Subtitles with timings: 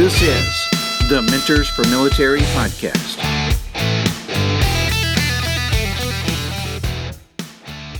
[0.00, 3.20] This is the Mentors for Military podcast.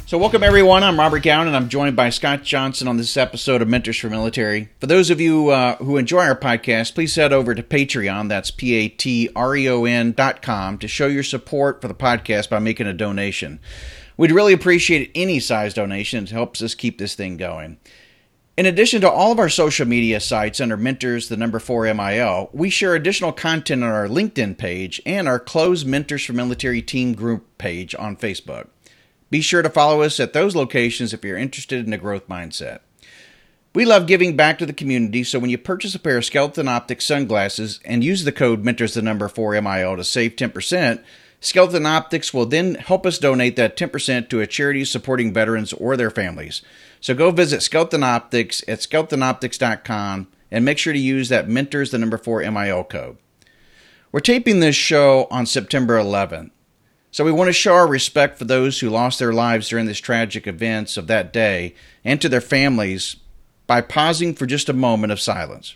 [0.07, 0.83] So, welcome everyone.
[0.83, 4.09] I'm Robert Gowin, and I'm joined by Scott Johnson on this episode of Mentors for
[4.09, 4.71] Military.
[4.81, 8.31] For those of you uh, who enjoy our podcast, please head over to Patreon.
[8.31, 11.89] That's P A T R E O N dot com to show your support for
[11.89, 13.61] the podcast by making a donation.
[14.17, 16.25] We'd really appreciate any size donation.
[16.25, 17.77] It helps us keep this thing going.
[18.61, 22.51] In addition to all of our social media sites under Mentors, the number 4 MIL,
[22.53, 27.15] we share additional content on our LinkedIn page and our closed Mentors for Military Team
[27.15, 28.69] Group page on Facebook.
[29.31, 32.81] Be sure to follow us at those locations if you're interested in a growth mindset.
[33.75, 36.69] We love giving back to the community, so when you purchase a pair of Skeleton
[36.69, 41.03] Optics sunglasses and use the code Mentors the number 4 MIL to save 10%,
[41.41, 45.97] Skeleton Optics will then help us donate that 10% to a charity supporting veterans or
[45.97, 46.61] their families.
[47.01, 51.99] So go visit Skeleton Optics at skeletonoptics.com and make sure to use that Mentors the
[51.99, 53.17] number 4 MIL code.
[54.13, 56.51] We're taping this show on September 11th.
[57.13, 60.01] So we want to show our respect for those who lost their lives during these
[60.01, 63.17] tragic events of that day and to their families
[63.67, 65.75] by pausing for just a moment of silence.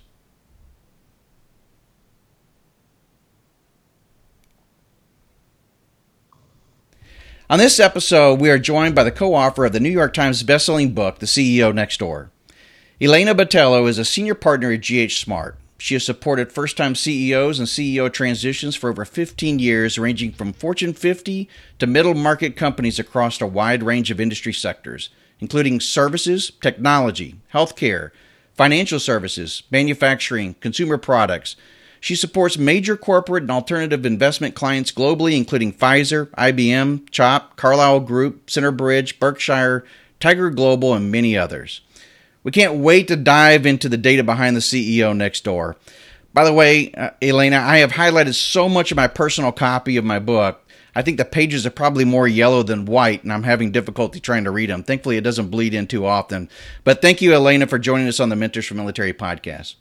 [7.51, 10.43] On this episode, we are joined by the co author of the New York Times
[10.43, 12.31] bestselling book, The CEO Next Door.
[12.99, 15.59] Elena Botelho is a senior partner at GH Smart.
[15.77, 20.55] She has supported first time CEOs and CEO transitions for over 15 years, ranging from
[20.55, 21.47] Fortune 50
[21.81, 28.11] to middle market companies across a wide range of industry sectors, including services, technology, healthcare,
[28.55, 31.57] financial services, manufacturing, consumer products,
[32.05, 38.45] she supports major corporate and alternative investment clients globally, including Pfizer, IBM, CHOP, Carlyle Group,
[38.45, 39.87] Centerbridge, Berkshire,
[40.21, 41.81] Tiger Global, and many others.
[42.43, 45.79] We can't wait to dive into the data behind the CEO next door.
[46.35, 50.05] By the way, uh, Elena, I have highlighted so much of my personal copy of
[50.05, 50.61] my book.
[50.95, 54.45] I think the pages are probably more yellow than white, and I'm having difficulty trying
[54.45, 54.83] to read them.
[54.83, 56.51] Thankfully, it doesn't bleed in too often.
[56.85, 59.77] But thank you, Elena, for joining us on the Mentors for Military podcast.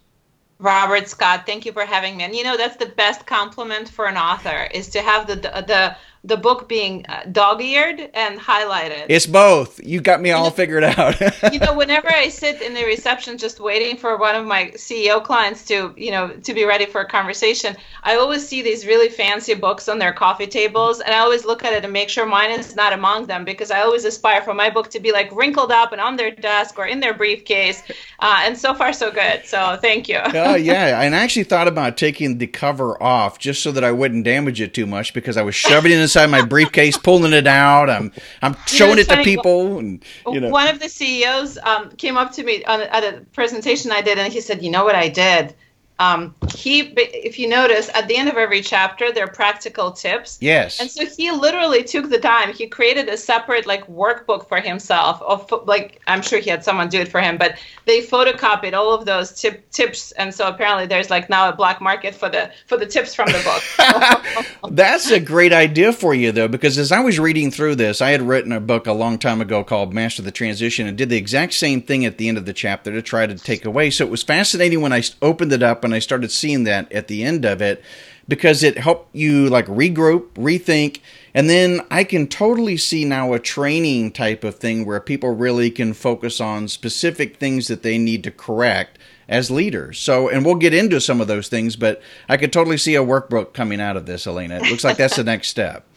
[0.59, 2.24] Robert Scott, thank you for having me.
[2.24, 5.96] And you know, that's the best compliment for an author is to have the the
[6.26, 9.06] the book being uh, dog-eared and highlighted.
[9.10, 9.84] It's both.
[9.84, 11.20] You got me all you know, figured out.
[11.54, 15.22] you know, whenever I sit in the reception just waiting for one of my CEO
[15.22, 19.10] clients to, you know, to be ready for a conversation, I always see these really
[19.10, 22.26] fancy books on their coffee tables and I always look at it and make sure
[22.26, 25.30] mine is not among them because I always aspire for my book to be like
[25.36, 27.84] wrinkled up and on their desk or in their briefcase.
[28.20, 29.46] Uh, and so far so good.
[29.46, 30.18] So, thank you.
[30.18, 33.92] uh, yeah, and I actually thought about taking the cover off just so that I
[33.92, 37.34] wouldn't damage it too much because I was shoving it in inside my briefcase, pulling
[37.34, 37.90] it out.
[37.90, 39.79] I'm I'm showing it to people.
[39.79, 40.50] And, you know.
[40.50, 44.18] One of the CEOs um, came up to me on, at a presentation I did,
[44.19, 45.56] and he said, "You know what I did?
[46.03, 50.38] Um, he if you notice at the end of every chapter there are practical tips.
[50.41, 50.80] Yes.
[50.80, 52.53] And so he literally took the time.
[52.53, 56.90] He created a separate like workbook for himself of like i'm sure he had someone
[56.90, 60.12] do it for him but they photocopied all of those tip, tips.
[60.13, 63.28] And so apparently there's like now a black market for the for the tips from
[63.28, 64.53] the book.
[64.72, 68.09] That's a great idea for you though because as i was reading through this i
[68.09, 71.18] had written a book a long time ago called master the transition and did the
[71.18, 73.90] exact same thing at the end of the chapter to try to take away.
[73.90, 77.08] So it was fascinating when i opened it up and I started seeing that at
[77.08, 77.84] the end of it
[78.28, 81.00] because it helped you like regroup, rethink,
[81.34, 85.72] and then I can totally see now a training type of thing where people really
[85.72, 90.00] can focus on specific things that they need to correct as leaders.
[90.00, 93.04] So, and we'll get into some of those things, but I could totally see a
[93.04, 94.58] workbook coming out of this, Elena.
[94.58, 95.88] It looks like that's the next step.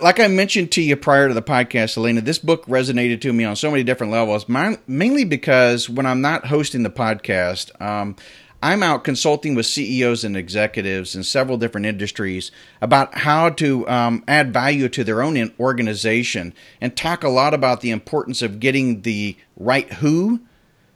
[0.00, 3.44] Like I mentioned to you prior to the podcast, Elena, this book resonated to me
[3.44, 8.16] on so many different levels, mainly because when I'm not hosting the podcast, um,
[8.64, 14.24] I'm out consulting with CEOs and executives in several different industries about how to um,
[14.26, 19.02] add value to their own organization and talk a lot about the importance of getting
[19.02, 20.40] the right who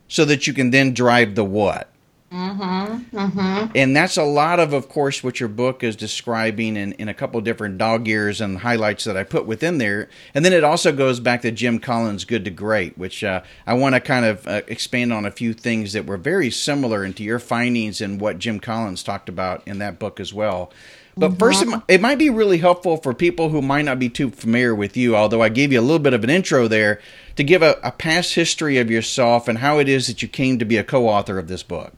[0.09, 1.91] so that you can then drive the what.
[2.31, 3.73] Mm-hmm, mm-hmm.
[3.75, 7.15] And that's a lot of, of course, what your book is describing in, in a
[7.15, 10.11] couple different dog ears and highlights that I put within there.
[10.35, 13.75] And then it also goes back to Jim Collins' Good to Great, which uh, I
[13.75, 17.25] want to kind of uh, expand on a few things that were very similar into
[17.25, 20.71] your findings and what Jim Collins talked about in that book as well.
[21.17, 21.39] But mm-hmm.
[21.39, 24.75] first, it, it might be really helpful for people who might not be too familiar
[24.75, 27.01] with you, although I gave you a little bit of an intro there,
[27.37, 30.59] to give a, a past history of yourself and how it is that you came
[30.59, 31.95] to be a co author of this book.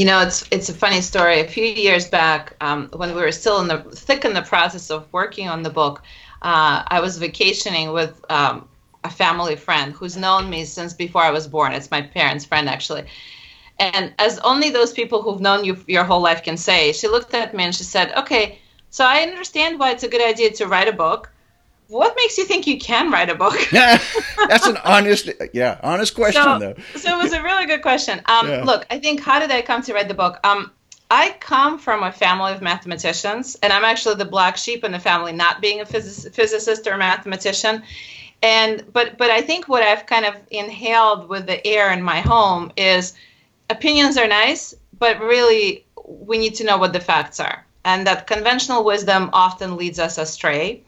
[0.00, 1.40] You know, it's it's a funny story.
[1.40, 4.90] A few years back, um, when we were still in the thick in the process
[4.90, 6.02] of working on the book,
[6.40, 8.66] uh, I was vacationing with um,
[9.04, 11.72] a family friend who's known me since before I was born.
[11.74, 13.04] It's my parents' friend actually,
[13.78, 17.34] And as only those people who've known you your whole life can say, she looked
[17.34, 18.58] at me and she said, Okay,
[18.90, 21.30] so I understand why it's a good idea to write a book.
[21.90, 23.72] What makes you think you can write a book?
[23.72, 24.00] Yeah,
[24.48, 26.74] That's an honest, yeah, honest question so, though.
[26.96, 28.20] so it was a really good question.
[28.26, 28.64] Um, yeah.
[28.64, 30.38] Look, I think how did I come to write the book?
[30.44, 30.70] Um,
[31.10, 35.00] I come from a family of mathematicians, and I'm actually the black sheep in the
[35.00, 37.82] family, not being a phys- physicist or mathematician.
[38.42, 42.20] And but but I think what I've kind of inhaled with the air in my
[42.20, 43.14] home is
[43.68, 48.26] opinions are nice, but really we need to know what the facts are, and that
[48.26, 50.82] conventional wisdom often leads us astray.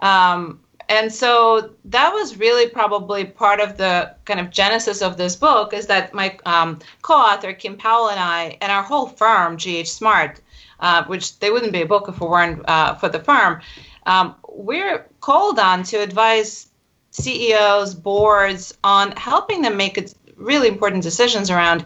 [0.00, 5.36] Um, and so that was really probably part of the kind of genesis of this
[5.36, 9.86] book is that my um, co-author kim powell and i and our whole firm gh
[9.86, 10.40] smart
[10.80, 13.60] uh, which they wouldn't be a book if it weren't uh, for the firm
[14.06, 16.68] um, we're called on to advise
[17.10, 21.84] ceos boards on helping them make really important decisions around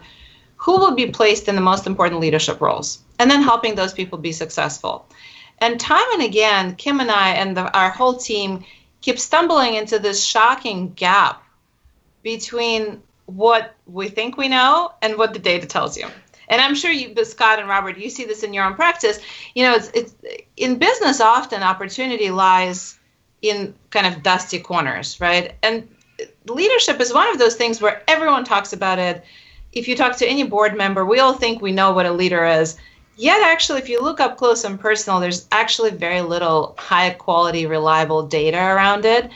[0.55, 4.17] who will be placed in the most important leadership roles and then helping those people
[4.17, 5.07] be successful
[5.59, 8.63] and time and again kim and i and the, our whole team
[9.01, 11.43] keep stumbling into this shocking gap
[12.23, 16.07] between what we think we know and what the data tells you.
[16.49, 19.19] And I'm sure you, Scott and Robert, you see this in your own practice.
[19.53, 20.15] You know, it's, it's
[20.55, 22.97] in business often opportunity lies
[23.41, 25.55] in kind of dusty corners, right?
[25.61, 25.89] And
[26.47, 29.23] leadership is one of those things where everyone talks about it.
[29.73, 32.45] If you talk to any board member, we all think we know what a leader
[32.45, 32.77] is.
[33.17, 37.65] Yet, actually, if you look up close and personal, there's actually very little high quality,
[37.65, 39.31] reliable data around it.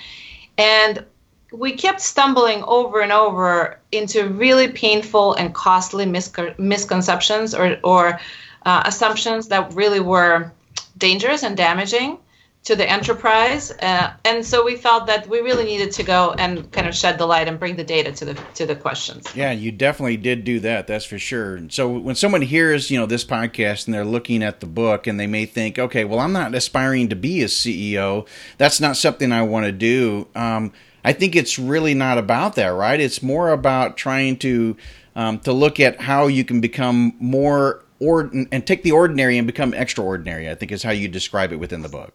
[0.57, 1.03] And
[1.51, 8.19] we kept stumbling over and over into really painful and costly misconceptions or, or
[8.65, 10.51] uh, assumptions that really were
[10.97, 12.19] dangerous and damaging
[12.63, 16.71] to the enterprise uh, and so we felt that we really needed to go and
[16.71, 19.27] kind of shed the light and bring the data to the to the questions.
[19.35, 21.59] Yeah you definitely did do that that's for sure.
[21.69, 25.19] So when someone hears you know this podcast and they're looking at the book and
[25.19, 28.27] they may think okay well i'm not aspiring to be a ceo
[28.57, 30.27] that's not something i want to do.
[30.35, 30.71] Um,
[31.03, 32.99] i think it's really not about that right?
[32.99, 34.77] It's more about trying to
[35.15, 39.45] um, to look at how you can become more or and take the ordinary and
[39.45, 42.13] become extraordinary i think is how you describe it within the book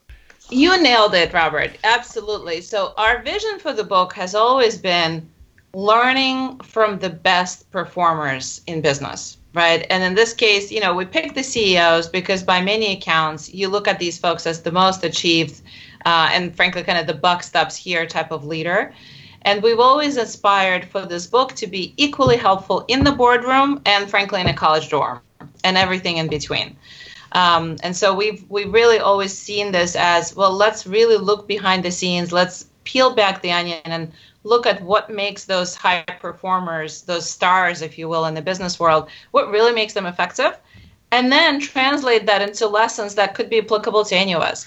[0.51, 1.79] you nailed it, Robert.
[1.85, 2.61] Absolutely.
[2.61, 5.29] So, our vision for the book has always been
[5.75, 9.87] learning from the best performers in business, right?
[9.91, 13.69] And in this case, you know, we picked the CEOs because by many accounts, you
[13.69, 15.61] look at these folks as the most achieved
[16.07, 18.95] uh, and frankly, kind of the buck stops here type of leader.
[19.43, 24.09] And we've always aspired for this book to be equally helpful in the boardroom and
[24.09, 25.21] frankly in a college dorm
[25.65, 26.77] and everything in between.
[27.33, 30.53] Um, and so we've we really always seen this as well.
[30.53, 32.33] Let's really look behind the scenes.
[32.33, 34.13] Let's peel back the onion and
[34.45, 38.79] look at what makes those high performers, those stars, if you will, in the business
[38.79, 40.57] world, what really makes them effective,
[41.11, 44.67] and then translate that into lessons that could be applicable to any of us.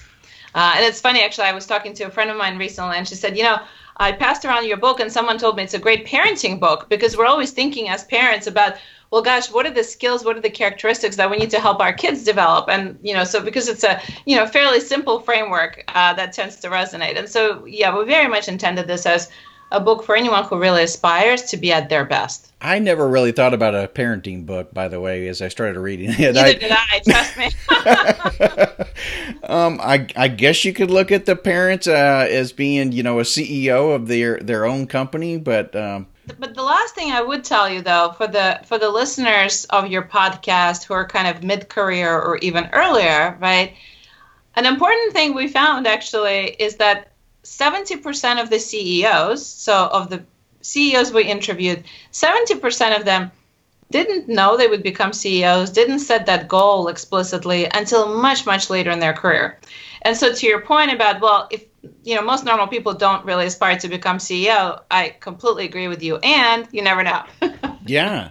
[0.54, 3.08] Uh, and it's funny, actually, I was talking to a friend of mine recently, and
[3.08, 3.58] she said, you know,
[4.00, 7.18] I passed around your book, and someone told me it's a great parenting book because
[7.18, 8.78] we're always thinking as parents about
[9.10, 11.80] well gosh what are the skills what are the characteristics that we need to help
[11.80, 12.70] our kids develop?
[12.70, 16.56] And you know so because it's a you know fairly simple framework uh, that tends
[16.60, 17.18] to resonate.
[17.18, 19.28] And so yeah we very much intended this as
[19.72, 22.52] a book for anyone who really aspires to be at their best.
[22.60, 26.10] I never really thought about a parenting book, by the way, as I started reading
[26.10, 26.34] it.
[26.34, 27.00] Neither I, did I.
[27.04, 27.48] Trust me.
[29.44, 33.20] um, I, I guess you could look at the parents uh, as being, you know,
[33.20, 36.06] a CEO of their their own company, but um,
[36.38, 39.88] but the last thing I would tell you though, for the for the listeners of
[39.88, 43.74] your podcast who are kind of mid career or even earlier, right?
[44.56, 47.09] An important thing we found actually is that
[47.44, 50.24] 70% of the CEOs, so of the
[50.62, 53.30] CEOs we interviewed, 70% of them
[53.90, 58.90] didn't know they would become CEOs, didn't set that goal explicitly until much, much later
[58.90, 59.58] in their career.
[60.02, 61.64] And so, to your point about, well, if
[62.04, 64.82] you know, most normal people don't really aspire to become CEO.
[64.90, 67.24] I completely agree with you, and you never know.
[67.86, 68.30] yeah.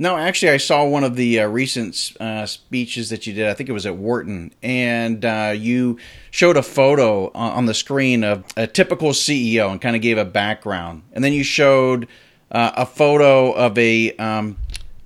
[0.00, 3.48] No, actually, I saw one of the uh, recent uh, speeches that you did.
[3.48, 5.98] I think it was at Wharton, and uh, you
[6.30, 10.24] showed a photo on the screen of a typical CEO and kind of gave a
[10.24, 12.08] background, and then you showed
[12.50, 14.56] uh, a photo of a um,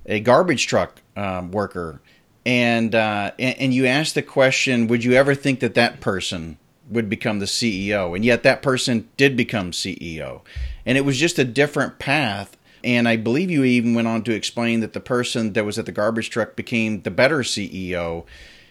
[0.05, 1.99] a garbage truck um, worker,
[2.45, 6.57] and, uh, and and you asked the question: Would you ever think that that person
[6.89, 8.15] would become the CEO.
[8.15, 10.41] And yet that person did become CEO.
[10.85, 12.55] And it was just a different path.
[12.85, 15.87] And I believe you even went on to explain that the person that was at
[15.87, 18.25] the garbage truck became the better CEO.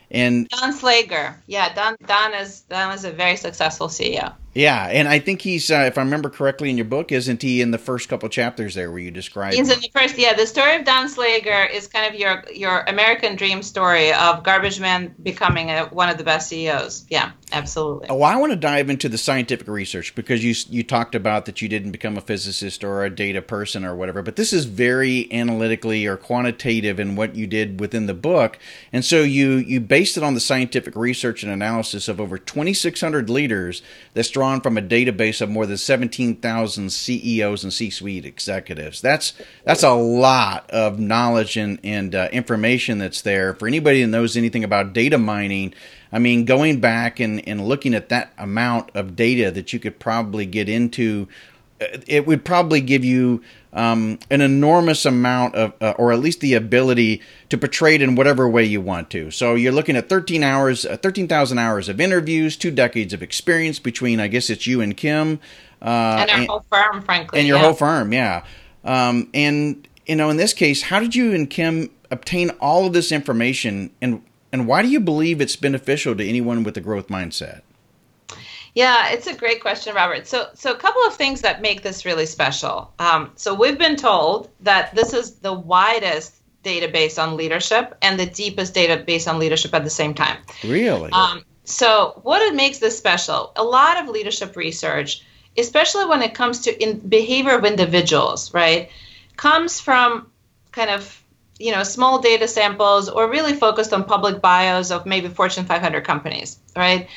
[0.09, 4.33] And Don Slager, yeah, Don Don is Don is a very successful CEO.
[4.55, 7.61] Yeah, and I think he's, uh, if I remember correctly in your book, isn't he
[7.61, 9.55] in the first couple chapters there where you describe?
[9.55, 10.17] He's in the first.
[10.17, 14.45] Yeah, the story of Don Slager is kind of your your American dream story of
[14.45, 17.07] garbage man becoming a, one of the best CEOs.
[17.09, 18.07] Yeah, absolutely.
[18.09, 21.61] Well, I want to dive into the scientific research because you you talked about that
[21.61, 25.31] you didn't become a physicist or a data person or whatever, but this is very
[25.33, 28.59] analytically or quantitative in what you did within the book,
[28.93, 33.29] and so you you based it on the scientific research and analysis of over 2,600
[33.29, 33.83] leaders
[34.13, 39.01] that's drawn from a database of more than 17,000 CEOs and C-suite executives.
[39.01, 39.33] That's
[39.65, 44.37] that's a lot of knowledge and and uh, information that's there for anybody that knows
[44.37, 45.73] anything about data mining.
[46.13, 49.99] I mean, going back and, and looking at that amount of data that you could
[49.99, 51.27] probably get into,
[52.07, 53.43] it would probably give you
[53.75, 58.15] um, an enormous amount of, uh, or at least the ability to portray it in
[58.15, 59.31] whatever way you want to.
[59.31, 63.79] So you're looking at 13 hours, uh, 13,000 hours of interviews, two decades of experience
[63.79, 65.41] between, I guess it's you and Kim.
[65.83, 67.41] Uh, and our and, whole firm, frankly.
[67.41, 67.65] And your yeah.
[67.65, 68.45] whole firm, yeah.
[68.85, 72.93] Um, and, you know, in this case, how did you and Kim obtain all of
[72.93, 74.23] this information and,
[74.53, 77.63] and why do you believe it's beneficial to anyone with a growth mindset?
[78.75, 80.27] Yeah, it's a great question, Robert.
[80.27, 82.93] So, so a couple of things that make this really special.
[82.99, 88.27] Um, so, we've been told that this is the widest database on leadership and the
[88.27, 90.39] deepest database on leadership at the same time.
[90.65, 91.13] Really?
[91.13, 93.53] Um, so, what it makes this special?
[93.55, 95.23] A lot of leadership research,
[95.57, 98.91] especially when it comes to in behavior of individuals, right,
[99.37, 100.31] comes from
[100.73, 101.23] kind of
[101.61, 106.05] you know small data samples or really focused on public bios of maybe Fortune 500
[106.05, 107.09] companies, right?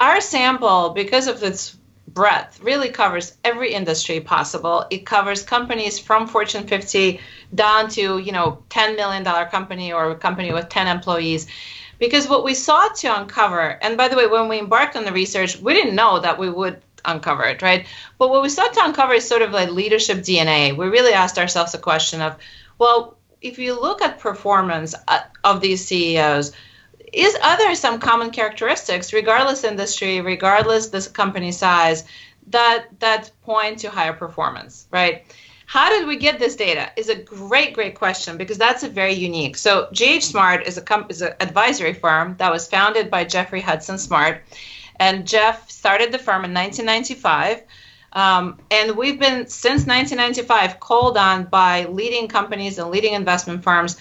[0.00, 1.76] Our sample, because of its
[2.08, 4.86] breadth, really covers every industry possible.
[4.90, 7.20] It covers companies from Fortune 50
[7.54, 11.46] down to, you know, $10 million company or a company with 10 employees.
[11.98, 15.12] Because what we sought to uncover, and by the way, when we embarked on the
[15.12, 17.86] research, we didn't know that we would uncover it, right?
[18.18, 20.74] But what we sought to uncover is sort of like leadership DNA.
[20.74, 22.36] We really asked ourselves a question of,
[22.78, 26.52] well, if you look at performance uh, of these CEOs,
[27.12, 32.04] is there some common characteristics, regardless industry, regardless the company size,
[32.48, 35.24] that that point to higher performance, right?
[35.66, 36.90] How did we get this data?
[36.96, 39.56] Is a great, great question because that's a very unique.
[39.56, 43.60] So GH Smart is a comp- is an advisory firm that was founded by Geoffrey
[43.60, 44.42] Hudson Smart,
[44.98, 47.62] and Geoff started the firm in 1995.
[48.12, 53.96] Um, and we've been since 1995 called on by leading companies and leading investment firms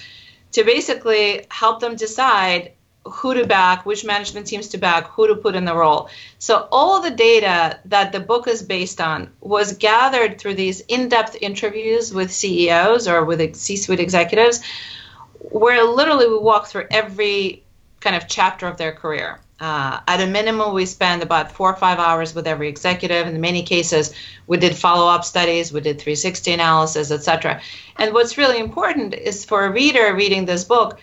[0.54, 2.72] to basically help them decide
[3.06, 6.10] who to back, which management teams to back, who to put in the role.
[6.38, 11.38] So all the data that the book is based on was gathered through these in-depth
[11.42, 14.62] interviews with CEOs or with C-suite executives,
[15.40, 17.64] where literally we walk through every
[18.00, 19.40] kind of chapter of their career.
[19.60, 23.28] Uh, at a minimum, we spend about four or five hours with every executive.
[23.28, 24.14] In many cases,
[24.48, 27.60] we did follow-up studies, we did 360 analysis, etc.
[27.98, 31.00] And what's really important is for a reader reading this book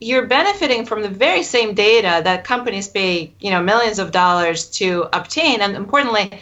[0.00, 4.70] you're benefiting from the very same data that companies pay, you know, millions of dollars
[4.70, 6.40] to obtain, and importantly,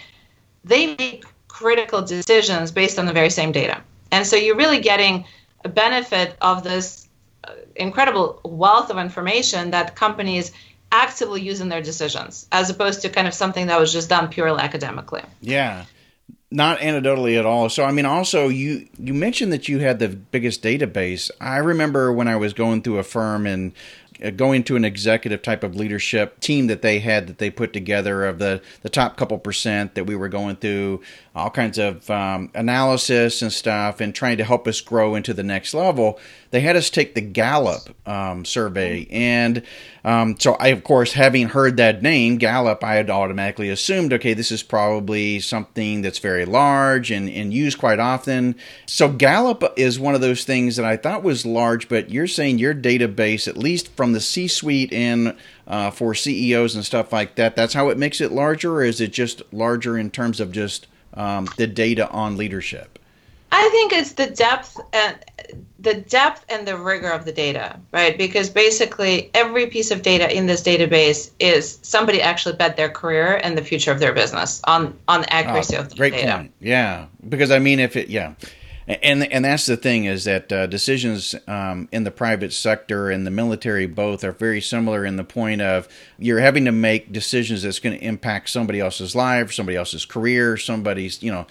[0.65, 3.83] they make critical decisions based on the very same data.
[4.13, 5.25] And so you're really getting
[5.65, 7.09] a benefit of this
[7.43, 10.53] uh, incredible wealth of information that companies
[10.93, 14.29] actively use in their decisions, as opposed to kind of something that was just done
[14.29, 15.23] purely academically.
[15.41, 15.85] Yeah
[16.51, 17.69] not anecdotally at all.
[17.69, 21.31] So I mean, also you you mentioned that you had the biggest database.
[21.41, 23.73] I remember when I was going through a firm and
[24.23, 27.73] uh, going to an executive type of leadership team that they had that they put
[27.73, 31.01] together of the the top couple percent that we were going through
[31.35, 35.43] all kinds of um, analysis and stuff and trying to help us grow into the
[35.43, 36.19] next level
[36.51, 39.63] they had us take the gallup um, survey and
[40.05, 44.35] um, so i of course having heard that name gallup i had automatically assumed okay
[44.35, 48.55] this is probably something that's very large and, and used quite often
[48.87, 52.59] so gallup is one of those things that i thought was large but you're saying
[52.59, 55.35] your database at least from the c suite and
[55.67, 59.01] uh, for ceos and stuff like that that's how it makes it larger or is
[59.01, 62.99] it just larger in terms of just um, the data on leadership?
[63.51, 65.17] I think it's the depth and
[65.79, 68.19] the depth and the rigor of the data, right?
[68.19, 73.41] Because basically every piece of data in this database is somebody actually bet their career
[73.43, 76.37] and the future of their business on on the accuracy oh, of the great data.
[76.37, 76.53] Point.
[76.61, 78.35] Yeah, because I mean, if it, yeah,
[78.89, 83.27] and and that's the thing is that uh, decisions um, in the private sector and
[83.27, 85.89] the military both are very similar in the point of
[86.19, 90.57] you're having to make decisions that's going to impact somebody else's life, somebody else's career,
[90.57, 91.47] somebody's you know,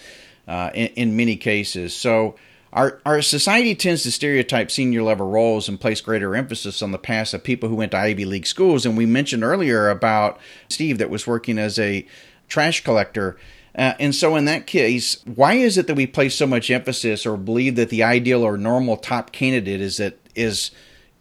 [0.48, 1.96] uh, in, in, many cases.
[1.96, 2.36] So
[2.74, 6.98] our, our society tends to stereotype senior level roles and place greater emphasis on the
[6.98, 8.86] past of people who went to Ivy League schools.
[8.86, 10.40] And we mentioned earlier about
[10.70, 12.06] Steve that was working as a
[12.48, 13.38] trash collector.
[13.76, 17.26] Uh, and so, in that case, why is it that we place so much emphasis
[17.26, 20.72] or believe that the ideal or normal top candidate is that is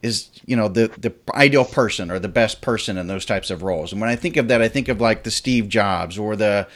[0.03, 3.63] is you know the the ideal person or the best person in those types of
[3.63, 3.93] roles?
[3.93, 6.67] And when I think of that, I think of like the Steve Jobs or the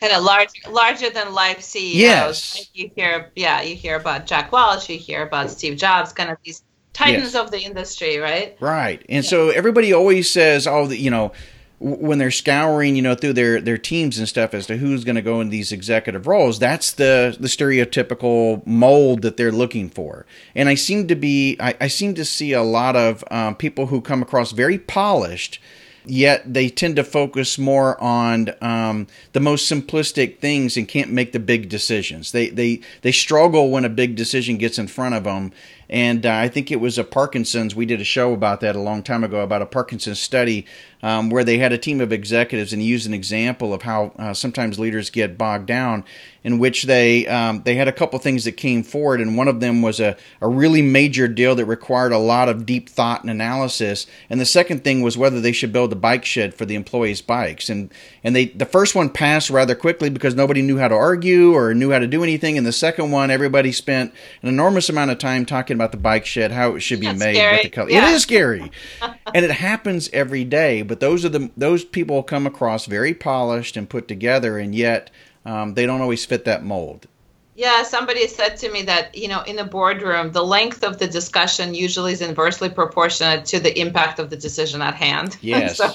[0.00, 1.94] kind of large, larger than life CEOs.
[1.94, 2.70] Yes.
[2.74, 6.38] You hear, yeah, you hear about Jack Welch, you hear about Steve Jobs, kind of
[6.44, 6.62] these
[6.92, 7.42] titans Yes.
[7.42, 8.56] of the industry, right?
[8.60, 9.04] Right.
[9.08, 11.32] And so everybody always says, oh, the, you know,
[11.80, 15.14] when they're scouring, you know, through their, their teams and stuff as to who's going
[15.14, 20.26] to go in these executive roles, that's the, the stereotypical mold that they're looking for.
[20.56, 23.86] And I seem to be, I, I seem to see a lot of um, people
[23.86, 25.60] who come across very polished,
[26.10, 31.32] yet they tend to focus more on um, the most simplistic things and can't make
[31.32, 32.32] the big decisions.
[32.32, 35.52] They they they struggle when a big decision gets in front of them.
[35.90, 37.74] And uh, I think it was a Parkinson's.
[37.74, 40.66] We did a show about that a long time ago about a Parkinson's study
[41.02, 44.34] um, where they had a team of executives and used an example of how uh,
[44.34, 46.04] sometimes leaders get bogged down,
[46.44, 49.60] in which they um, they had a couple things that came forward, and one of
[49.60, 53.30] them was a, a really major deal that required a lot of deep thought and
[53.30, 56.74] analysis, and the second thing was whether they should build a bike shed for the
[56.74, 57.92] employees' bikes, and
[58.24, 61.74] and they the first one passed rather quickly because nobody knew how to argue or
[61.74, 64.12] knew how to do anything, and the second one everybody spent
[64.42, 67.18] an enormous amount of time talking about the bike shed, how it should be That's
[67.18, 67.56] made, scary.
[67.56, 67.90] what the color.
[67.90, 68.10] Yeah.
[68.10, 68.70] It is scary,
[69.34, 70.82] and it happens every day.
[70.88, 75.10] But those are the those people come across very polished and put together, and yet
[75.44, 77.06] um, they don't always fit that mold.
[77.54, 81.08] Yeah, somebody said to me that, you know, in a boardroom, the length of the
[81.08, 85.36] discussion usually is inversely proportionate to the impact of the decision at hand.
[85.42, 85.78] Yes.
[85.78, 85.92] so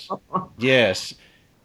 [0.57, 1.13] Yes,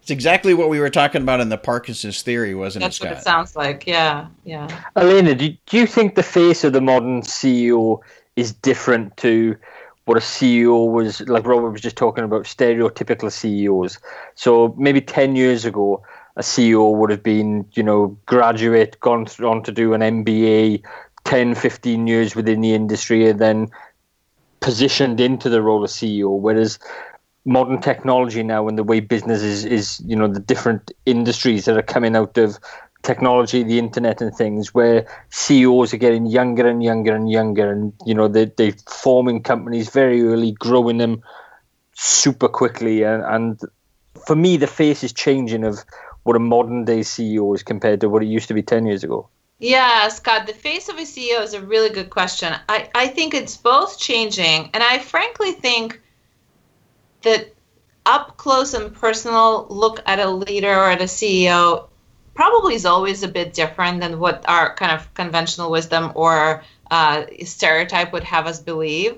[0.00, 3.08] it's exactly what we were talking about in the Parkinson's theory, wasn't that's it, what
[3.08, 3.18] Scott?
[3.18, 3.88] it sounds like.
[3.88, 4.68] Yeah, yeah.
[4.94, 7.98] Elena, do, do you think the face of the modern CEO
[8.36, 9.56] is different to
[10.08, 13.98] what a CEO was, like Robert was just talking about, stereotypical CEOs?
[14.36, 16.02] So maybe 10 years ago,
[16.36, 20.82] a CEO would have been, you know, graduate, gone on to do an MBA,
[21.24, 23.68] 10, 15 years within the industry, and then
[24.60, 26.40] positioned into the role of CEO.
[26.40, 26.78] Whereas
[27.44, 31.76] modern technology now and the way business is, is you know the different industries that
[31.76, 32.58] are coming out of
[33.02, 37.92] technology the internet and things where ceos are getting younger and younger and younger and
[38.04, 41.22] you know they, they're forming companies very early growing them
[41.94, 43.60] super quickly and, and
[44.26, 45.78] for me the face is changing of
[46.24, 49.04] what a modern day ceo is compared to what it used to be 10 years
[49.04, 49.28] ago
[49.60, 52.54] Yeah, Scott, the face of a CEO is a really good question.
[52.68, 56.00] I, I think it's both changing, and I frankly think
[57.22, 57.52] that
[58.06, 61.88] up close and personal look at a leader or at a CEO
[62.38, 67.24] probably is always a bit different than what our kind of conventional wisdom or uh,
[67.42, 69.14] stereotype would have us believe.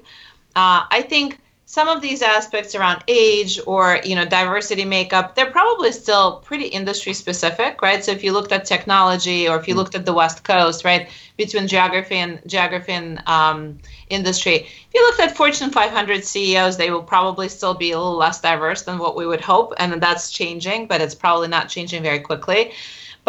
[0.57, 5.53] Uh, I think some of these aspects around age or you know diversity makeup they're
[5.53, 9.75] probably still pretty industry specific right so if you looked at technology or if you
[9.75, 13.79] looked at the west coast right between geography and geography and um,
[14.09, 18.17] industry if you looked at fortune 500 ceos they will probably still be a little
[18.17, 22.03] less diverse than what we would hope and that's changing but it's probably not changing
[22.03, 22.73] very quickly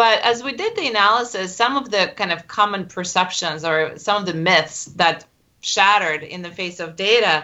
[0.02, 4.16] but as we did the analysis some of the kind of common perceptions or some
[4.20, 5.24] of the myths that
[5.60, 7.34] shattered in the face of data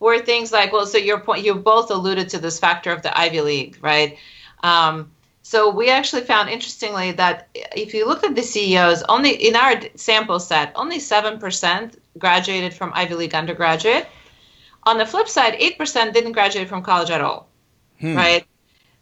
[0.00, 3.12] were things like, well, so your point, you both alluded to this factor of the
[3.16, 4.18] Ivy League, right?
[4.62, 5.10] Um,
[5.42, 9.74] so we actually found interestingly that if you look at the CEOs, only in our
[9.96, 14.06] sample set, only seven percent graduated from Ivy League undergraduate.
[14.84, 17.48] On the flip side, eight percent didn't graduate from college at all,
[18.00, 18.16] Hmm.
[18.16, 18.44] right?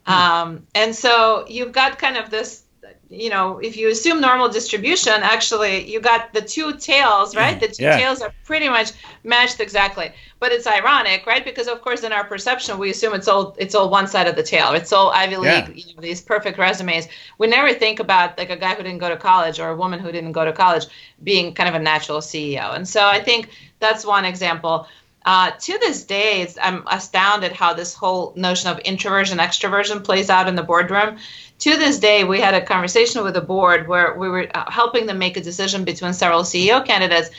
[0.05, 2.63] Um, and so you've got kind of this,
[3.11, 7.59] you know, if you assume normal distribution, actually you got the two tails, right?
[7.59, 7.97] The two Yeah.
[7.97, 8.91] tails are pretty much
[9.23, 10.11] matched exactly.
[10.39, 11.43] But it's ironic, right?
[11.43, 14.35] Because of course in our perception we assume it's all it's all one side of
[14.35, 14.73] the tail.
[14.73, 15.69] It's all Ivy League, Yeah.
[15.73, 17.07] you know, these perfect resumes.
[17.39, 19.99] We never think about like a guy who didn't go to college or a woman
[19.99, 20.85] who didn't go to college
[21.23, 22.75] being kind of a natural CEO.
[22.75, 24.87] And so I think that's one example.
[25.25, 30.29] Uh, to this day, it's, I'm astounded how this whole notion of introversion extroversion plays
[30.29, 31.17] out in the boardroom.
[31.59, 35.05] To this day, we had a conversation with the board where we were uh, helping
[35.05, 37.29] them make a decision between several CEO candidates,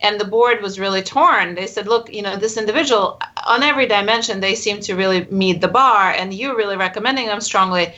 [0.00, 1.54] and the board was really torn.
[1.54, 5.60] They said, "Look, you know, this individual on every dimension they seem to really meet
[5.60, 7.92] the bar, and you're really recommending them strongly."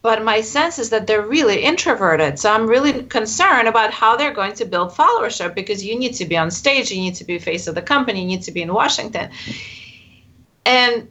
[0.00, 2.38] But my sense is that they're really introverted.
[2.38, 6.24] So I'm really concerned about how they're going to build followership because you need to
[6.24, 8.62] be on stage, you need to be face of the company, you need to be
[8.62, 9.30] in Washington.
[10.64, 11.08] And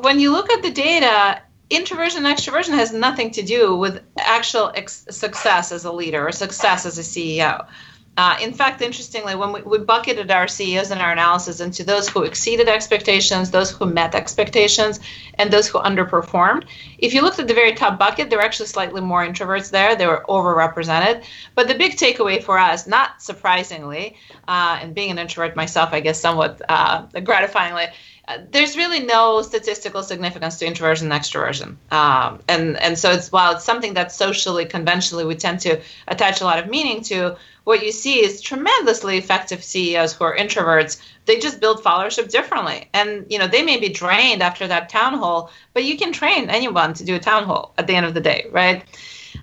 [0.00, 1.42] when you look at the data,
[1.74, 6.32] introversion and extroversion has nothing to do with actual ex- success as a leader or
[6.32, 7.66] success as a CEO.
[8.14, 12.10] Uh, in fact, interestingly, when we, we, bucketed our CEOs in our analysis into those
[12.10, 15.00] who exceeded expectations, those who met expectations,
[15.38, 16.64] and those who underperformed,
[16.98, 19.96] if you looked at the very top bucket, there were actually slightly more introverts there.
[19.96, 21.24] They were overrepresented.
[21.54, 26.00] But the big takeaway for us, not surprisingly, uh, and being an introvert myself, I
[26.00, 27.92] guess somewhat uh, gratifyingly,
[28.28, 31.76] uh, there's really no statistical significance to introversion and extroversion.
[31.90, 36.40] Um, and, and so it's while it's something that socially, conventionally, we tend to attach
[36.40, 41.00] a lot of meaning to, what you see is tremendously effective CEOs who are introverts.
[41.26, 42.88] They just build followership differently.
[42.92, 46.50] And, you know, they may be drained after that town hall, but you can train
[46.50, 48.84] anyone to do a town hall at the end of the day, right?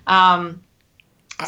[0.06, 0.62] Um,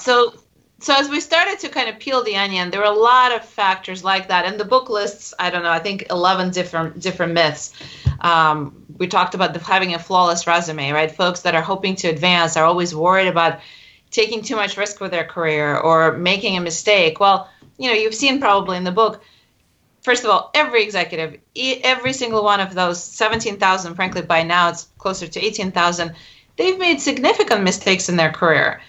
[0.00, 0.34] so
[0.82, 3.44] so as we started to kind of peel the onion there were a lot of
[3.44, 7.32] factors like that and the book lists i don't know i think 11 different different
[7.32, 7.72] myths
[8.20, 12.08] um, we talked about the, having a flawless resume right folks that are hoping to
[12.08, 13.60] advance are always worried about
[14.12, 17.18] taking too much risk with their career or making a mistake.
[17.18, 19.24] Well, you know, you've seen probably in the book,
[20.02, 24.84] first of all, every executive, every single one of those 17,000, frankly, by now it's
[24.98, 26.14] closer to 18,000,
[26.56, 28.80] they've made significant mistakes in their career.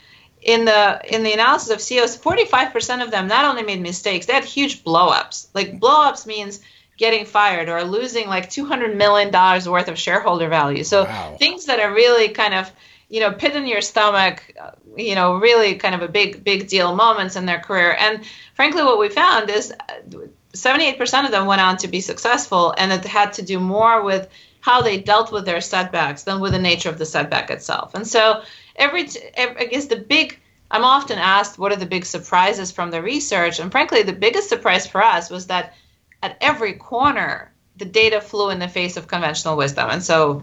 [0.43, 4.33] In the in the analysis of CEOs, 45% of them not only made mistakes, they
[4.33, 5.47] had huge blowups.
[5.53, 6.59] Like blowups means
[6.97, 10.83] getting fired or losing like 200 million dollars worth of shareholder value.
[10.83, 11.35] So wow.
[11.39, 12.71] things that are really kind of
[13.13, 14.55] you know, pit in your stomach,
[14.97, 17.95] you know, really kind of a big, big deal moments in their career.
[17.99, 18.25] And
[18.55, 20.17] frankly, what we found is uh,
[20.53, 24.29] 78% of them went on to be successful, and it had to do more with
[24.61, 27.93] how they dealt with their setbacks than with the nature of the setback itself.
[27.93, 28.41] And so,
[28.75, 29.07] every,
[29.37, 30.39] I guess the big,
[30.71, 33.59] I'm often asked, what are the big surprises from the research?
[33.59, 35.73] And frankly, the biggest surprise for us was that
[36.21, 39.89] at every corner, the data flew in the face of conventional wisdom.
[39.89, 40.41] And so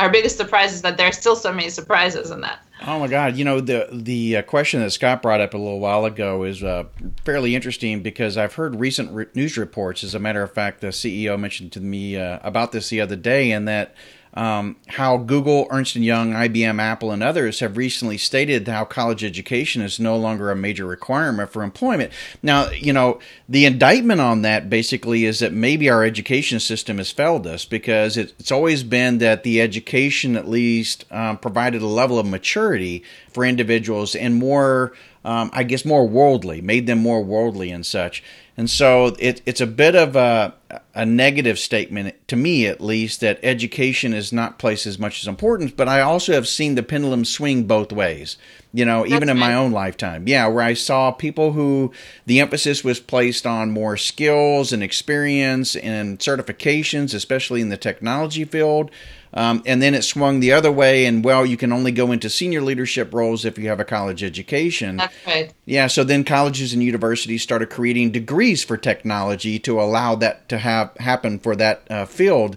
[0.00, 2.60] our biggest surprise is that there are still so many surprises in that.
[2.86, 3.36] Oh my God!
[3.36, 6.62] You know the the uh, question that Scott brought up a little while ago is
[6.62, 6.84] uh,
[7.24, 10.02] fairly interesting because I've heard recent re- news reports.
[10.02, 13.16] As a matter of fact, the CEO mentioned to me uh, about this the other
[13.16, 13.94] day, and that
[14.34, 19.22] um, how Google, Ernst & Young, IBM, Apple, and others have recently stated how college
[19.22, 22.12] education is no longer a major requirement for employment.
[22.42, 27.12] Now, you know, the indictment on that basically is that maybe our education system has
[27.12, 32.18] failed us because it's always been that the education at least um, provided a level
[32.18, 34.92] of maturity for individuals and more,
[35.24, 38.22] um, I guess, more worldly, made them more worldly and such.
[38.56, 40.54] And so it, it's a bit of a,
[40.94, 45.26] a negative statement, to me at least, that education is not placed as much as
[45.26, 45.72] importance.
[45.72, 48.36] But I also have seen the pendulum swing both ways,
[48.72, 50.28] you know, even in my own lifetime.
[50.28, 51.92] Yeah, where I saw people who
[52.26, 58.44] the emphasis was placed on more skills and experience and certifications, especially in the technology
[58.44, 58.90] field.
[59.36, 62.30] Um, and then it swung the other way, and well, you can only go into
[62.30, 64.98] senior leadership roles if you have a college education.
[64.98, 65.52] That's right.
[65.64, 70.58] Yeah, so then colleges and universities started creating degrees for technology to allow that to
[70.58, 72.56] have happen for that uh, field.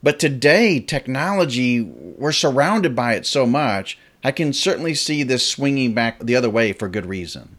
[0.00, 3.98] But today, technology, we're surrounded by it so much.
[4.22, 7.56] I can certainly see this swinging back the other way for good reason.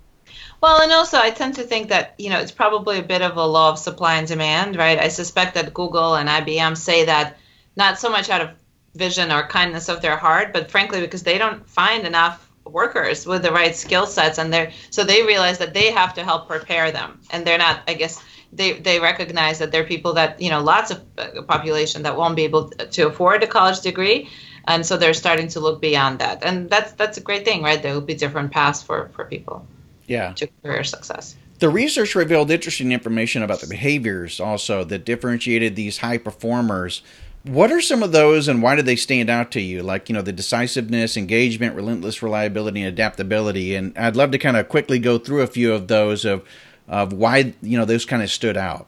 [0.62, 3.36] Well, and also I tend to think that you know it's probably a bit of
[3.36, 4.97] a law of supply and demand, right?
[4.97, 7.38] I suspect that Google and IBM say that
[7.76, 8.50] not so much out of
[8.96, 13.42] vision or kindness of their heart, but frankly because they don't find enough workers with
[13.42, 16.92] the right skill sets and they're so they realize that they have to help prepare
[16.92, 17.20] them.
[17.32, 18.24] And they're not i guess
[18.56, 22.16] they, they recognize that there are people that you know lots of uh, population that
[22.16, 24.30] won't be able to afford a college degree.
[24.66, 26.44] And so they're starting to look beyond that.
[26.44, 27.82] And that's that's a great thing right?
[27.82, 29.66] There will be different paths for for people
[30.08, 30.34] yeah.
[30.34, 31.36] to career success.
[31.60, 37.02] The research revealed interesting information about the behaviors also that differentiated these high performers
[37.43, 39.84] what are some of those and why do they stand out to you?
[39.84, 43.75] Like, you know, the decisiveness, engagement, relentless reliability, and adaptability.
[43.75, 46.47] And I'd love to kind of quickly go through a few of those of,
[46.88, 48.88] of why, you know, those kind of stood out.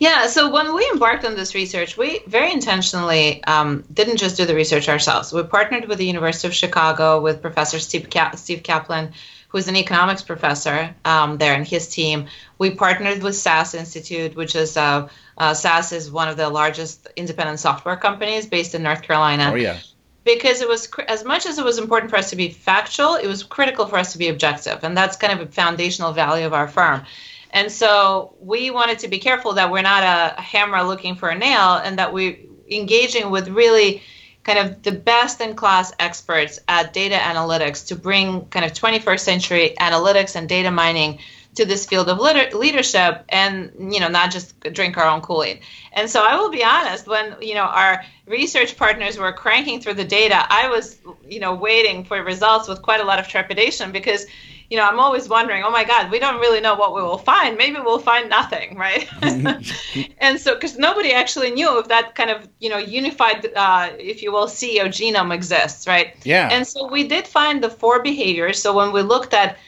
[0.00, 4.44] Yeah, so when we embarked on this research, we very intentionally um, didn't just do
[4.44, 5.32] the research ourselves.
[5.32, 9.12] We partnered with the University of Chicago with Professor Steve, Cap- Steve Kaplan,
[9.48, 12.26] who's an economics professor um, there, and his team.
[12.58, 15.08] We partnered with SAS Institute, which is uh,
[15.42, 19.50] uh, SAS is one of the largest independent software companies based in North Carolina.
[19.52, 19.78] Oh yeah.
[20.22, 23.26] Because it was as much as it was important for us to be factual, it
[23.26, 26.52] was critical for us to be objective, and that's kind of a foundational value of
[26.52, 27.02] our firm.
[27.50, 31.36] And so we wanted to be careful that we're not a hammer looking for a
[31.36, 32.36] nail, and that we're
[32.70, 34.00] engaging with really
[34.44, 39.20] kind of the best in class experts at data analytics to bring kind of 21st
[39.20, 41.18] century analytics and data mining
[41.54, 45.60] to this field of liter- leadership and you know not just drink our own kool-aid
[45.92, 49.94] and so i will be honest when you know our research partners were cranking through
[49.94, 53.92] the data i was you know waiting for results with quite a lot of trepidation
[53.92, 54.26] because
[54.72, 57.18] you know, I'm always wondering, oh my God, we don't really know what we will
[57.18, 57.58] find.
[57.58, 59.06] Maybe we'll find nothing, right?
[60.18, 64.22] and so, because nobody actually knew if that kind of, you know, unified, uh, if
[64.22, 66.16] you will, CEO genome exists, right?
[66.24, 66.48] Yeah.
[66.50, 68.62] And so we did find the four behaviors.
[68.62, 69.58] So when we looked at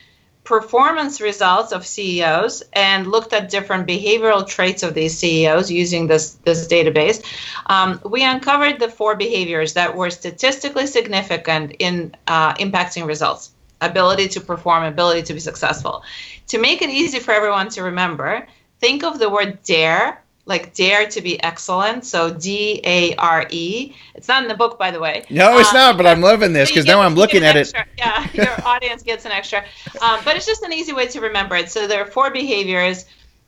[0.45, 6.35] performance results of CEOs and looked at different behavioral traits of these CEOs using this
[6.45, 7.25] this database,
[7.67, 14.29] um, we uncovered the four behaviors that were statistically significant in uh, impacting results ability
[14.29, 16.03] to perform, ability to be successful.
[16.49, 18.47] To make it easy for everyone to remember,
[18.81, 22.05] think of the word dare like dare to be excellent.
[22.05, 23.95] So D A R E.
[24.15, 25.25] It's not in the book, by the way.
[25.31, 25.97] No, it's um, not.
[25.97, 27.89] But I'm loving this because now I'm looking at extra, it.
[27.99, 29.65] Yeah, your audience gets an extra.
[30.01, 31.71] Um, but it's just an easy way to remember it.
[31.71, 33.07] So there are four behaviors.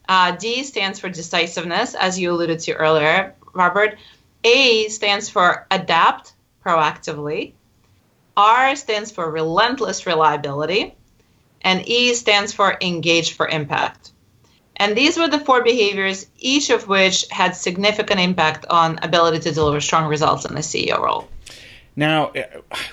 [0.09, 3.99] Uh, D stands for decisiveness, as you alluded to earlier, Robert.
[4.45, 6.33] A stands for adapt
[6.65, 7.53] proactively.
[8.37, 10.95] R stands for relentless reliability.
[11.63, 14.13] And E stands for engage for impact.
[14.77, 19.53] And these were the four behaviors, each of which had significant impact on ability to
[19.53, 21.29] deliver strong results in the CEO role.
[21.99, 22.43] Now, uh,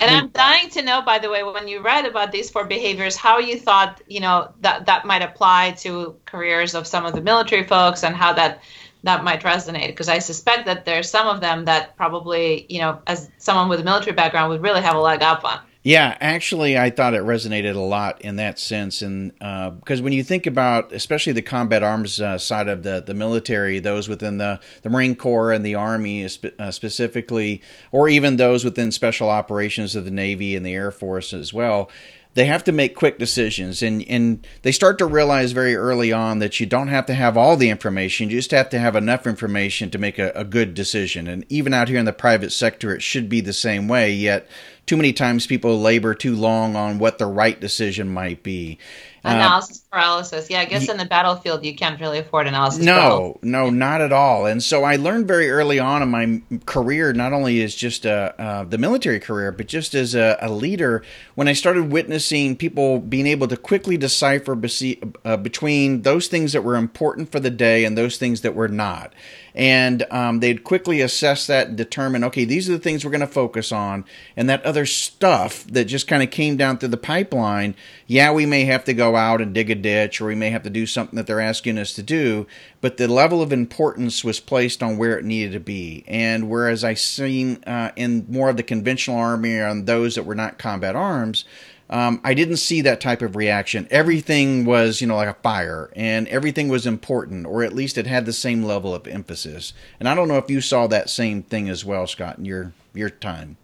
[0.00, 3.16] and I'm dying to know, by the way, when you read about these four behaviors,
[3.16, 7.20] how you thought, you know, that that might apply to careers of some of the
[7.20, 8.62] military folks, and how that
[9.02, 9.88] that might resonate.
[9.88, 13.80] Because I suspect that there's some of them that probably, you know, as someone with
[13.80, 15.60] a military background, would really have a leg up on.
[15.86, 20.14] Yeah, actually, I thought it resonated a lot in that sense, and uh, because when
[20.14, 24.38] you think about, especially the combat arms uh, side of the the military, those within
[24.38, 26.24] the the Marine Corps and the Army
[26.58, 27.60] uh, specifically,
[27.92, 31.90] or even those within special operations of the Navy and the Air Force as well,
[32.34, 36.40] they have to make quick decisions and, and they start to realize very early on
[36.40, 39.26] that you don't have to have all the information you just have to have enough
[39.26, 42.94] information to make a, a good decision and even out here in the private sector
[42.94, 44.48] it should be the same way yet
[44.86, 48.78] too many times people labor too long on what the right decision might be
[49.24, 50.50] analysis uh, paralysis.
[50.50, 52.84] Yeah, I guess in the battlefield you can't really afford analysis.
[52.84, 53.40] No, paralysis.
[53.42, 54.46] no, not at all.
[54.46, 58.34] And so I learned very early on in my career, not only as just a,
[58.40, 61.02] uh, the military career, but just as a, a, leader,
[61.34, 66.52] when I started witnessing people being able to quickly decipher bese- uh, between those things
[66.52, 69.12] that were important for the day and those things that were not
[69.54, 73.20] and um, they'd quickly assess that and determine okay these are the things we're going
[73.20, 74.04] to focus on.
[74.36, 77.74] And that other stuff that just kind of came down through the pipeline
[78.06, 80.62] yeah we may have to go out and dig a ditch or we may have
[80.64, 82.46] to do something that they're asking us to do
[82.80, 86.04] but the level of importance was placed on where it needed to be.
[86.06, 90.34] And whereas i seen uh, in more of the conventional army on those that were
[90.34, 91.44] not combat arms
[91.90, 93.86] um, I didn't see that type of reaction.
[93.90, 98.06] Everything was, you know, like a fire, and everything was important, or at least it
[98.06, 99.74] had the same level of emphasis.
[100.00, 102.72] And I don't know if you saw that same thing as well, Scott, in your
[102.94, 103.56] your time.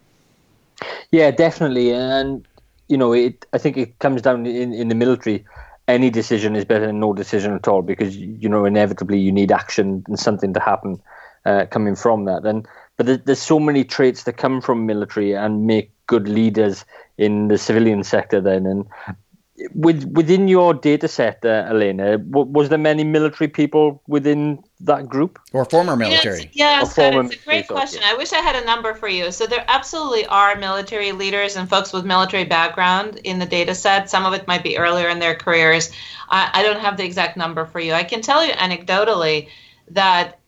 [1.11, 2.47] Yeah, definitely, and
[2.89, 3.47] you know, it.
[3.53, 5.45] I think it comes down in in the military.
[5.89, 9.51] Any decision is better than no decision at all because you know inevitably you need
[9.51, 11.01] action and something to happen
[11.47, 12.45] uh, coming from that.
[12.45, 12.67] And
[13.01, 16.85] but there's so many traits that come from military and make good leaders
[17.17, 18.85] in the civilian sector then and
[19.75, 25.39] with within your data set, uh, Elena, was there many military people within that group
[25.53, 26.51] or former military?
[26.53, 28.03] Yeah, it's, yeah, it's a great question.
[28.03, 29.31] I wish I had a number for you.
[29.33, 34.09] So there absolutely are military leaders and folks with military background in the data set.
[34.09, 35.91] Some of it might be earlier in their careers.
[36.31, 37.93] I, I don't have the exact number for you.
[37.93, 39.49] I can tell you anecdotally
[39.89, 40.39] that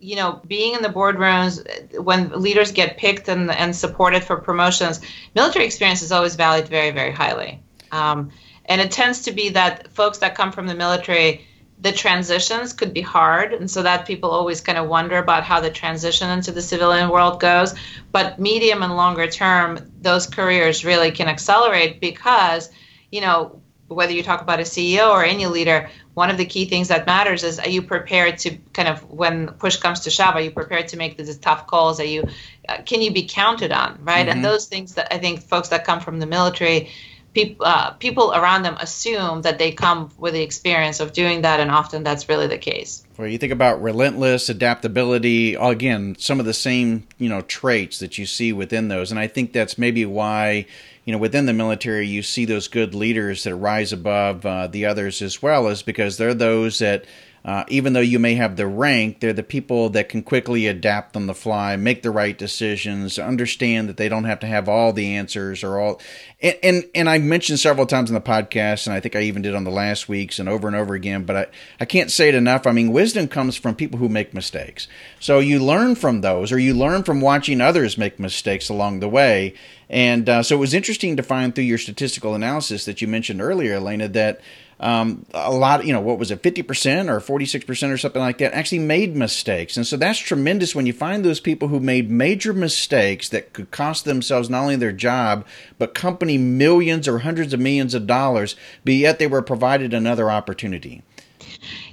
[0.00, 1.62] you know, being in the boardrooms
[2.02, 5.00] when leaders get picked and, and supported for promotions,
[5.34, 7.60] military experience is always valued very, very highly.
[7.92, 8.30] Um,
[8.66, 11.46] and it tends to be that folks that come from the military,
[11.80, 13.52] the transitions could be hard.
[13.52, 17.08] And so that people always kind of wonder about how the transition into the civilian
[17.10, 17.74] world goes.
[18.12, 22.70] But medium and longer term, those careers really can accelerate because,
[23.10, 26.66] you know, whether you talk about a CEO or any leader, one of the key
[26.66, 30.34] things that matters is are you prepared to kind of when push comes to shove,
[30.34, 31.98] are you prepared to make these tough calls?
[31.98, 32.28] Are you
[32.68, 34.26] uh, can you be counted on, right?
[34.26, 34.36] Mm-hmm.
[34.36, 36.90] And those things that I think folks that come from the military,
[37.34, 41.60] people uh, people around them assume that they come with the experience of doing that,
[41.60, 43.04] and often that's really the case.
[43.16, 45.54] Well, you think about relentless adaptability.
[45.54, 49.26] Again, some of the same you know traits that you see within those, and I
[49.26, 50.66] think that's maybe why
[51.04, 54.86] you know within the military you see those good leaders that rise above uh, the
[54.86, 57.04] others as well is because they're those that
[57.42, 61.16] uh, even though you may have the rank, they're the people that can quickly adapt
[61.16, 64.92] on the fly, make the right decisions, understand that they don't have to have all
[64.92, 66.00] the answers or all.
[66.42, 69.40] And and, and I mentioned several times in the podcast, and I think I even
[69.40, 71.24] did on the last weeks and over and over again.
[71.24, 71.46] But I
[71.80, 72.66] I can't say it enough.
[72.66, 74.86] I mean, wisdom comes from people who make mistakes.
[75.18, 79.08] So you learn from those, or you learn from watching others make mistakes along the
[79.08, 79.54] way.
[79.88, 83.40] And uh, so it was interesting to find through your statistical analysis that you mentioned
[83.40, 84.40] earlier, Elena, that
[84.80, 88.54] um, a lot, you know, what was it, 50% or 46% or something like that,
[88.54, 89.76] actually made mistakes.
[89.76, 93.70] And so that's tremendous when you find those people who made major mistakes that could
[93.70, 95.46] cost themselves not only their job,
[95.78, 100.30] but company millions or hundreds of millions of dollars, but yet they were provided another
[100.30, 101.02] opportunity.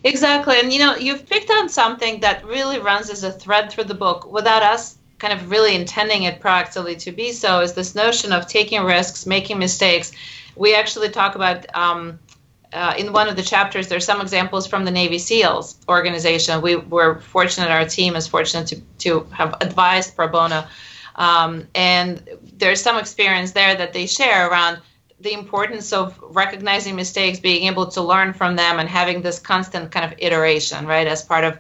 [0.06, 0.58] Exactly.
[0.58, 3.94] And you know, you've picked on something that really runs as a thread through the
[3.94, 8.32] book without us kind of really intending it proactively to be so is this notion
[8.32, 10.12] of taking risks, making mistakes.
[10.56, 12.20] We actually talk about um,
[12.74, 16.62] uh, in one of the chapters, there's some examples from the Navy SEALs organization.
[16.62, 20.66] We were fortunate, our team is fortunate to, to have advised pro bono.
[21.16, 22.22] Um, and
[22.58, 24.80] there's some experience there that they share around
[25.20, 29.92] the importance of recognizing mistakes, being able to learn from them, and having this constant
[29.92, 31.58] kind of iteration, right, as part of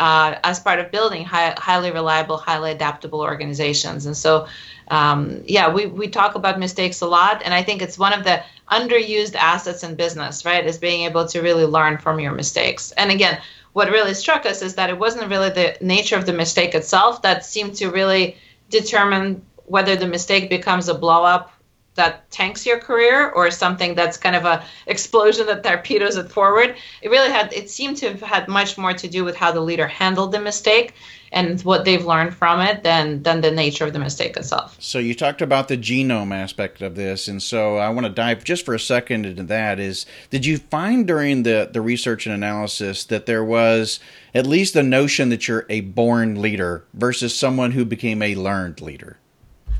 [0.00, 4.06] uh, as part of building high, highly reliable, highly adaptable organizations.
[4.06, 4.48] And so,
[4.88, 8.24] um, yeah, we, we talk about mistakes a lot, and I think it's one of
[8.24, 10.66] the underused assets in business, right?
[10.66, 12.92] Is being able to really learn from your mistakes.
[12.92, 13.40] And again,
[13.74, 17.22] what really struck us is that it wasn't really the nature of the mistake itself
[17.22, 18.36] that seemed to really
[18.70, 21.52] determine whether the mistake becomes a blow up
[21.94, 26.76] that tanks your career or something that's kind of a explosion that torpedoes it forward.
[27.02, 29.60] It really had it seemed to have had much more to do with how the
[29.60, 30.94] leader handled the mistake
[31.32, 34.76] and what they've learned from it than than the nature of the mistake itself.
[34.80, 38.44] So you talked about the genome aspect of this and so i want to dive
[38.44, 42.34] just for a second into that is did you find during the the research and
[42.34, 44.00] analysis that there was
[44.34, 48.80] at least the notion that you're a born leader versus someone who became a learned
[48.80, 49.18] leader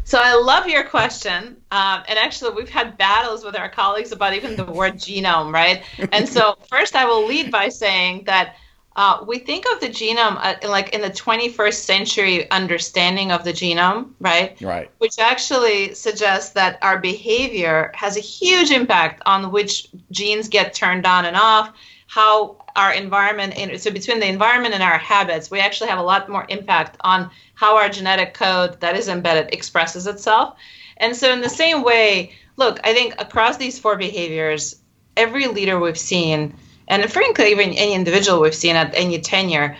[0.04, 1.56] so I love your question.
[1.70, 5.82] Um, and actually, we've had battles with our colleagues about even the word genome, right?
[6.12, 8.56] And so, first, I will lead by saying that
[8.96, 13.52] uh, we think of the genome uh, like in the 21st century understanding of the
[13.52, 14.60] genome, right?
[14.60, 14.90] Right.
[14.98, 21.06] Which actually suggests that our behavior has a huge impact on which genes get turned
[21.06, 21.72] on and off,
[22.10, 26.28] how our environment, so between the environment and our habits, we actually have a lot
[26.28, 30.56] more impact on how our genetic code that is embedded expresses itself.
[30.96, 34.74] And so, in the same way, look, I think across these four behaviors,
[35.16, 36.56] every leader we've seen,
[36.88, 39.76] and frankly, even any individual we've seen at any tenure,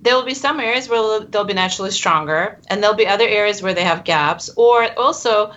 [0.00, 3.62] there will be some areas where they'll be naturally stronger, and there'll be other areas
[3.62, 5.52] where they have gaps, or also,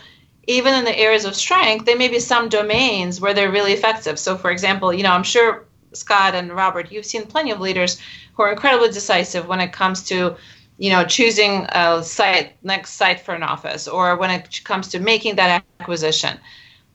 [0.45, 4.19] even in the areas of strength, there may be some domains where they're really effective.
[4.19, 8.01] So, for example, you know, I'm sure Scott and Robert, you've seen plenty of leaders
[8.34, 10.36] who are incredibly decisive when it comes to
[10.77, 14.99] you know choosing a site next site for an office or when it comes to
[14.99, 16.38] making that acquisition.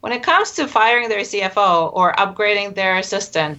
[0.00, 3.58] When it comes to firing their cfo or upgrading their assistant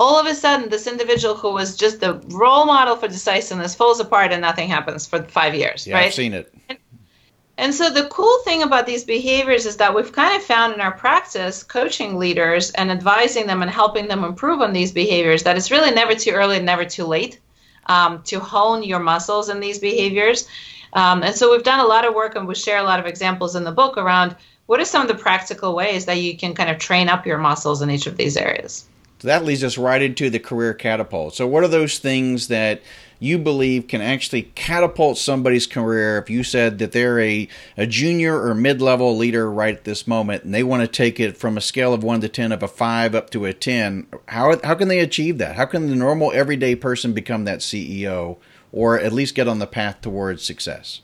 [0.00, 4.00] all of a sudden this individual who was just the role model for decisiveness falls
[4.00, 6.06] apart and nothing happens for five years yeah, right?
[6.06, 6.52] i've seen it
[7.60, 10.80] and, so the cool thing about these behaviors is that we've kind of found in
[10.80, 15.56] our practice coaching leaders and advising them and helping them improve on these behaviors that
[15.56, 17.38] it's really never too early and never too late
[17.86, 20.48] um, to hone your muscles in these behaviors.
[20.92, 23.06] Um, and so we've done a lot of work and we share a lot of
[23.06, 26.54] examples in the book around what are some of the practical ways that you can
[26.54, 28.84] kind of train up your muscles in each of these areas.
[29.18, 31.34] So that leads us right into the career catapult.
[31.34, 32.80] So, what are those things that
[33.20, 38.42] you believe can actually catapult somebody's career if you said that they're a, a junior
[38.42, 41.56] or mid level leader right at this moment and they want to take it from
[41.56, 44.06] a scale of 1 to 10 of a 5 up to a 10?
[44.26, 45.54] How, how can they achieve that?
[45.54, 48.38] How can the normal everyday person become that CEO
[48.72, 51.02] or at least get on the path towards success?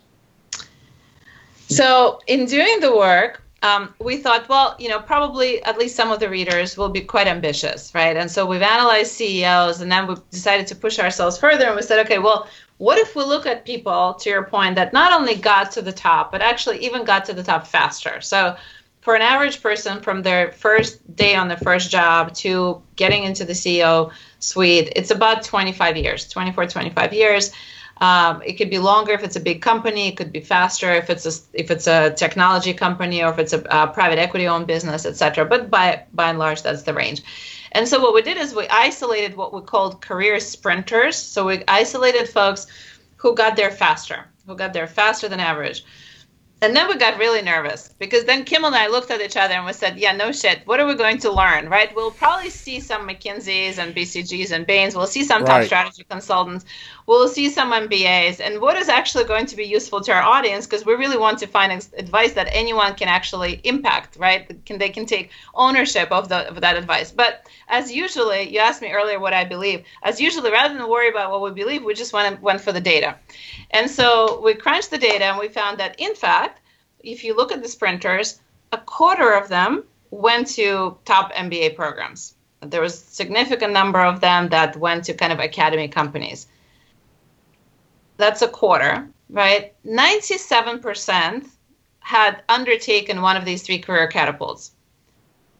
[1.68, 6.10] So, in doing the work, um, we thought, well, you know, probably at least some
[6.10, 8.16] of the readers will be quite ambitious, right?
[8.16, 11.82] And so we've analyzed CEOs and then we decided to push ourselves further and we
[11.82, 15.34] said, okay, well, what if we look at people, to your point, that not only
[15.34, 18.20] got to the top, but actually even got to the top faster?
[18.20, 18.56] So
[19.00, 23.44] for an average person from their first day on the first job to getting into
[23.44, 27.52] the CEO suite, it's about 25 years, 24, 25 years.
[27.98, 30.08] Um, it could be longer if it's a big company.
[30.08, 33.54] It could be faster if it's a if it's a technology company or if it's
[33.54, 35.46] a, a private equity owned business, etc.
[35.46, 37.22] But by by and large, that's the range.
[37.72, 41.16] And so what we did is we isolated what we called career sprinters.
[41.16, 42.66] So we isolated folks
[43.16, 45.84] who got there faster, who got there faster than average.
[46.62, 49.52] And then we got really nervous because then Kim and I looked at each other
[49.52, 50.62] and we said, yeah, no shit.
[50.64, 51.94] What are we going to learn, right?
[51.94, 54.96] We'll probably see some McKinsey's and BCG's and Bain's.
[54.96, 55.60] We'll see some right.
[55.60, 56.64] top strategy consultants.
[57.06, 58.40] We'll see some MBAs.
[58.40, 61.38] And what is actually going to be useful to our audience because we really want
[61.40, 64.64] to find advice that anyone can actually impact, right?
[64.64, 67.12] Can They can take ownership of, the, of that advice.
[67.12, 69.84] But as usually, you asked me earlier what I believe.
[70.02, 72.80] As usually, rather than worry about what we believe, we just went, went for the
[72.80, 73.16] data.
[73.72, 76.55] And so we crunched the data and we found that, in fact,
[77.00, 78.40] if you look at the sprinters,
[78.72, 82.34] a quarter of them went to top MBA programs.
[82.60, 86.46] There was a significant number of them that went to kind of academy companies.
[88.16, 89.74] That's a quarter, right?
[89.84, 91.46] 97%
[92.00, 94.72] had undertaken one of these three career catapults.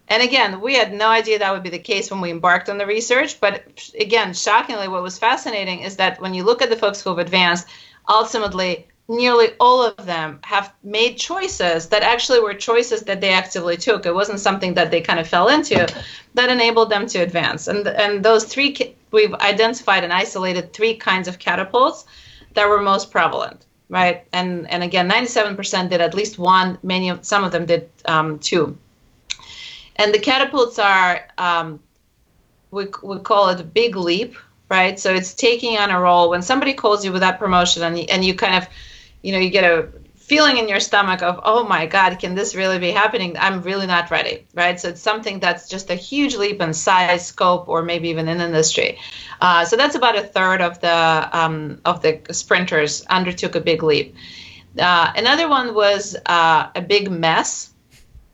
[0.09, 2.78] And again, we had no idea that would be the case when we embarked on
[2.78, 3.41] the research.
[3.41, 7.11] But again, shockingly, what was fascinating is that when you look at the folks who
[7.11, 7.66] have advanced,
[8.09, 13.76] ultimately, nearly all of them have made choices that actually were choices that they actively
[13.76, 14.04] took.
[14.04, 15.86] It wasn't something that they kind of fell into
[16.34, 17.68] that enabled them to advance.
[17.68, 22.04] And and those three we've identified and isolated three kinds of catapults
[22.54, 24.26] that were most prevalent, right?
[24.32, 26.78] And and again, 97% did at least one.
[26.82, 28.76] Many of some of them did um, two.
[29.96, 31.80] And the catapults are, um,
[32.70, 34.36] we, we call it a big leap,
[34.68, 34.98] right?
[35.00, 38.24] So it's taking on a role when somebody calls you with that promotion and, and
[38.24, 38.68] you kind of,
[39.22, 39.88] you know, you get a
[40.26, 43.36] feeling in your stomach of, oh my God, can this really be happening?
[43.38, 44.78] I'm really not ready, right?
[44.78, 48.40] So it's something that's just a huge leap in size, scope, or maybe even in
[48.40, 48.98] industry.
[49.40, 53.84] Uh, so that's about a third of the um, of the sprinters undertook a big
[53.84, 54.16] leap.
[54.76, 57.72] Uh, another one was uh, a big mess,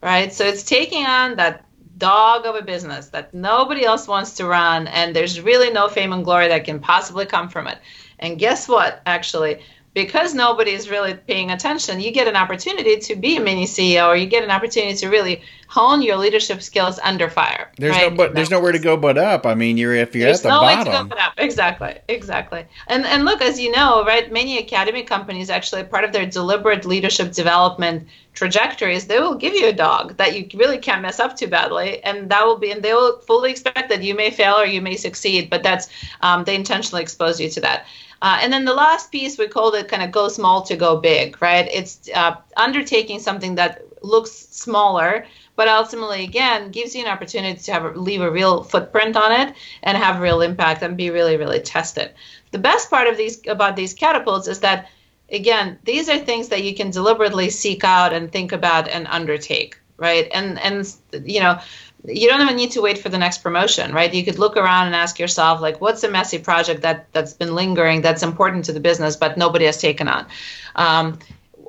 [0.02, 0.32] right?
[0.32, 1.66] So it's taking on that
[1.98, 6.14] dog of a business that nobody else wants to run, and there's really no fame
[6.14, 7.78] and glory that can possibly come from it.
[8.18, 9.02] And guess what?
[9.04, 9.60] Actually,
[9.94, 14.08] because nobody is really paying attention, you get an opportunity to be a mini CEO,
[14.08, 17.70] or you get an opportunity to really hone your leadership skills under fire.
[17.76, 18.10] There's right?
[18.10, 19.46] no but there's nowhere to go but up.
[19.46, 20.78] I mean, you're if you're there's at the no bottom.
[20.78, 21.34] way to go but up.
[21.36, 22.64] Exactly, exactly.
[22.86, 26.86] And and look, as you know, right, many academy companies actually part of their deliberate
[26.86, 31.36] leadership development trajectories, they will give you a dog that you really can't mess up
[31.36, 34.54] too badly, and that will be, and they will fully expect that you may fail
[34.54, 35.88] or you may succeed, but that's
[36.22, 37.86] um, they intentionally expose you to that.
[38.22, 40.96] Uh, and then the last piece we called it kind of go small to go
[40.96, 41.68] big, right?
[41.72, 47.72] It's uh, undertaking something that looks smaller, but ultimately, again, gives you an opportunity to
[47.72, 51.58] have leave a real footprint on it and have real impact and be really, really
[51.58, 52.12] tested.
[52.52, 54.88] The best part of these about these catapults is that,
[55.32, 59.80] again, these are things that you can deliberately seek out and think about and undertake,
[59.96, 60.28] right?
[60.32, 60.94] And and
[61.24, 61.58] you know,
[62.04, 64.12] you don't even need to wait for the next promotion right?
[64.12, 67.54] You could look around and ask yourself like what's a messy project that that's been
[67.54, 70.26] lingering that's important to the business but nobody has taken on?
[70.74, 71.18] Um,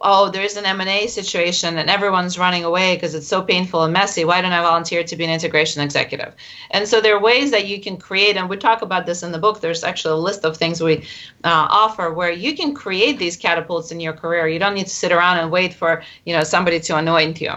[0.01, 4.25] oh there's an m&a situation and everyone's running away because it's so painful and messy.
[4.25, 6.33] Why don't i volunteer to be an integration executive?
[6.71, 9.31] And so there are ways that you can create and we talk about this in
[9.31, 10.97] the book there's actually a list of things we
[11.43, 14.47] uh, offer where you can create these catapults in your career.
[14.47, 17.53] You don't need to sit around and wait for you know somebody to anoint you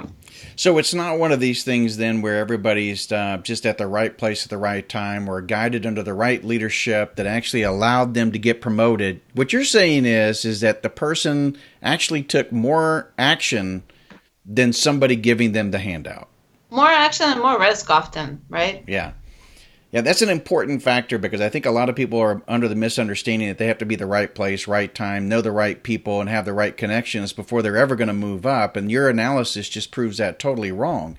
[0.56, 4.16] so it's not one of these things then where everybody's uh, just at the right
[4.16, 8.32] place at the right time or guided under the right leadership that actually allowed them
[8.32, 9.20] to get promoted.
[9.34, 13.82] What you're saying is is that the person actually took more action
[14.44, 16.28] than somebody giving them the handout.
[16.70, 18.84] More action and more risk often, right?
[18.86, 19.12] Yeah.
[19.96, 22.74] Yeah, that's an important factor because I think a lot of people are under the
[22.74, 26.20] misunderstanding that they have to be the right place, right time, know the right people,
[26.20, 28.76] and have the right connections before they're ever going to move up.
[28.76, 31.16] And your analysis just proves that totally wrong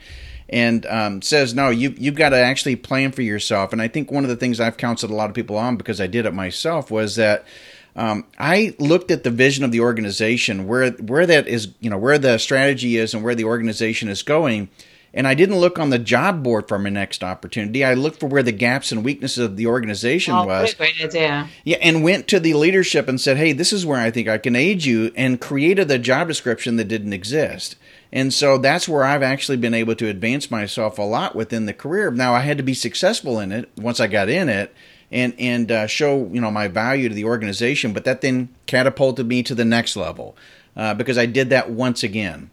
[0.47, 4.09] and um, says no you you've got to actually plan for yourself and i think
[4.09, 6.33] one of the things i've counseled a lot of people on because i did it
[6.33, 7.43] myself was that
[7.97, 11.97] um, I looked at the vision of the organization where where that is you know
[11.97, 14.69] where the strategy is and where the organization is going
[15.17, 17.83] and I didn't look on the job board for my next opportunity.
[17.83, 20.75] I looked for where the gaps and weaknesses of the organization oh, was.
[20.75, 21.49] Great idea.
[21.63, 24.37] Yeah, and went to the leadership and said, "Hey, this is where I think I
[24.37, 27.77] can aid you," and created a job description that didn't exist.
[28.13, 31.73] And so that's where I've actually been able to advance myself a lot within the
[31.73, 32.11] career.
[32.11, 34.71] Now I had to be successful in it once I got in it,
[35.11, 37.91] and and uh, show you know my value to the organization.
[37.91, 40.37] But that then catapulted me to the next level
[40.75, 42.51] uh, because I did that once again.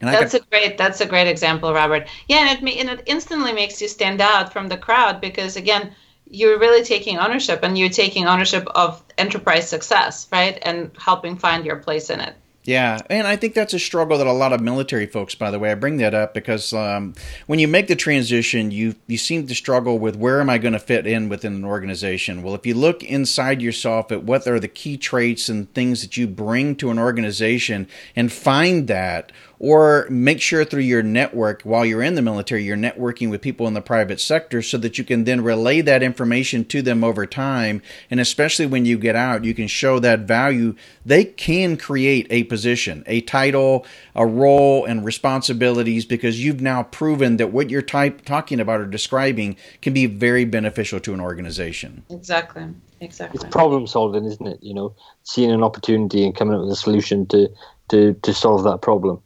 [0.00, 2.08] And that's got, a great that's a great example, Robert.
[2.28, 5.94] Yeah, and it and it instantly makes you stand out from the crowd because again,
[6.30, 10.58] you're really taking ownership and you're taking ownership of enterprise success, right?
[10.62, 12.34] And helping find your place in it.
[12.68, 15.58] Yeah, and I think that's a struggle that a lot of military folks, by the
[15.58, 17.14] way, I bring that up because um,
[17.46, 20.74] when you make the transition, you you seem to struggle with where am I going
[20.74, 22.42] to fit in within an organization.
[22.42, 26.18] Well, if you look inside yourself at what are the key traits and things that
[26.18, 31.84] you bring to an organization and find that, or make sure through your network while
[31.84, 35.04] you're in the military, you're networking with people in the private sector so that you
[35.04, 37.82] can then relay that information to them over time.
[38.10, 40.74] And especially when you get out, you can show that value.
[41.04, 43.84] They can create a position, a title,
[44.14, 48.86] a role, and responsibilities because you've now proven that what you're type, talking about or
[48.86, 52.04] describing can be very beneficial to an organization.
[52.10, 52.68] Exactly.
[53.00, 53.40] Exactly.
[53.40, 54.58] It's problem solving, isn't it?
[54.60, 57.48] You know, seeing an opportunity and coming up with a solution to
[57.90, 59.22] to to solve that problem.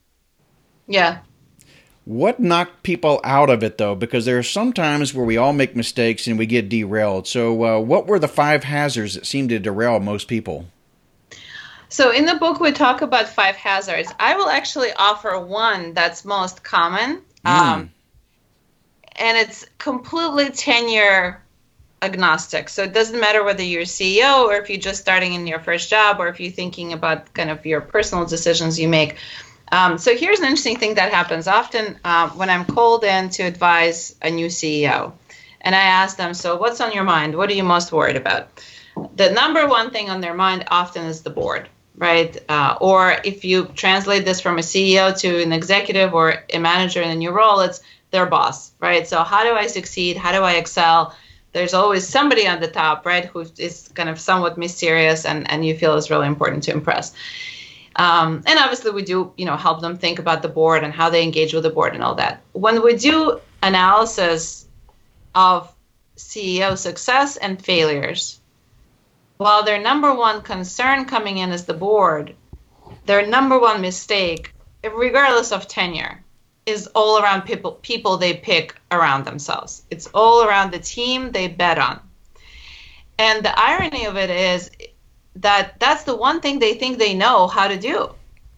[0.93, 1.21] Yeah.
[2.05, 3.95] What knocked people out of it though?
[3.95, 7.27] Because there are some times where we all make mistakes and we get derailed.
[7.27, 10.67] So, uh, what were the five hazards that seemed to derail most people?
[11.89, 14.13] So, in the book, we talk about five hazards.
[14.21, 17.23] I will actually offer one that's most common.
[17.45, 17.91] Um,
[19.17, 21.43] and it's completely tenure
[22.03, 22.69] agnostic.
[22.69, 25.61] So it doesn't matter whether you're a CEO or if you're just starting in your
[25.61, 29.17] first job or if you're thinking about kind of your personal decisions you make.
[29.73, 33.43] Um, so here's an interesting thing that happens often uh, when I'm called in to
[33.43, 35.15] advise a new CEO.
[35.63, 37.35] And I ask them, so what's on your mind?
[37.35, 38.49] What are you most worried about?
[39.17, 42.37] The number one thing on their mind often is the board, right?
[42.51, 47.01] Uh, or if you translate this from a CEO to an executive or a manager
[47.01, 49.07] in a new role, it's their boss, right?
[49.09, 50.19] So how do I succeed?
[50.19, 51.17] How do I excel?
[51.53, 55.65] There's always somebody on the top, right, who is kind of somewhat mysterious and, and
[55.65, 57.15] you feel is really important to impress.
[57.97, 61.11] Um, and obviously, we do, you know, help them think about the board and how
[61.11, 62.43] they engage with the board and all that.
[62.53, 64.67] When we do analysis
[65.35, 65.73] of
[66.17, 68.41] CEO success and failures,
[69.37, 72.35] while their number one concern coming in is the board,
[73.07, 76.23] their number one mistake, regardless of tenure,
[76.65, 79.83] is all around people people they pick around themselves.
[79.91, 82.01] It's all around the team they bet on.
[83.19, 84.71] And the irony of it is
[85.37, 88.15] that that's the one thing they think they know how to do.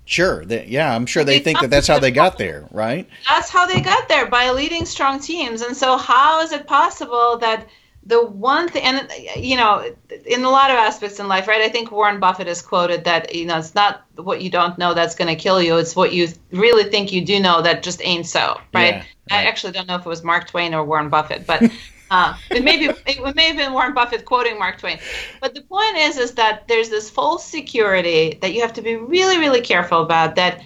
[0.06, 0.44] Sure.
[0.44, 3.08] They, yeah, I'm sure they think that that's how they got there, right?
[3.26, 5.62] That's how they got there by leading strong teams.
[5.62, 7.66] And so, how is it possible that
[8.06, 9.94] the one thing, and you know,
[10.26, 11.62] in a lot of aspects in life, right?
[11.62, 14.92] I think Warren Buffett has quoted that you know it's not what you don't know
[14.92, 18.04] that's going to kill you; it's what you really think you do know that just
[18.04, 18.96] ain't so, right?
[18.96, 19.06] Yeah, right.
[19.30, 21.62] I actually don't know if it was Mark Twain or Warren Buffett, but
[22.10, 24.98] uh, it may be it may have been Warren Buffett quoting Mark Twain.
[25.40, 28.96] But the point is, is that there's this false security that you have to be
[28.96, 30.36] really, really careful about.
[30.36, 30.62] That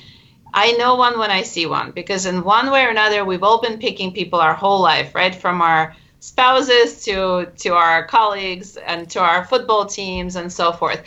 [0.53, 3.61] I know one when I see one, because in one way or another, we've all
[3.61, 5.35] been picking people our whole life, right?
[5.35, 11.03] From our spouses to to our colleagues and to our football teams and so forth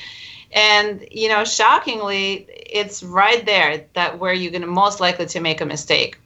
[0.53, 5.39] and you know shockingly it's right there that where you're going to most likely to
[5.39, 6.17] make a mistake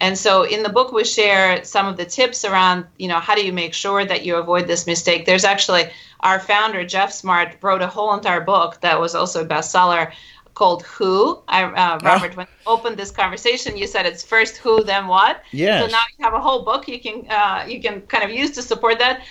[0.00, 3.34] and so in the book we share some of the tips around you know how
[3.34, 5.84] do you make sure that you avoid this mistake there's actually
[6.20, 10.12] our founder Geoff Smart wrote a whole entire book that was also a bestseller
[10.54, 11.42] called Who.
[11.48, 12.36] I, uh, Robert, oh.
[12.36, 15.42] when you opened this conversation, you said it's first Who, then what.
[15.52, 15.82] Yes.
[15.82, 18.50] So now you have a whole book you can uh, you can kind of use
[18.52, 19.22] to support that.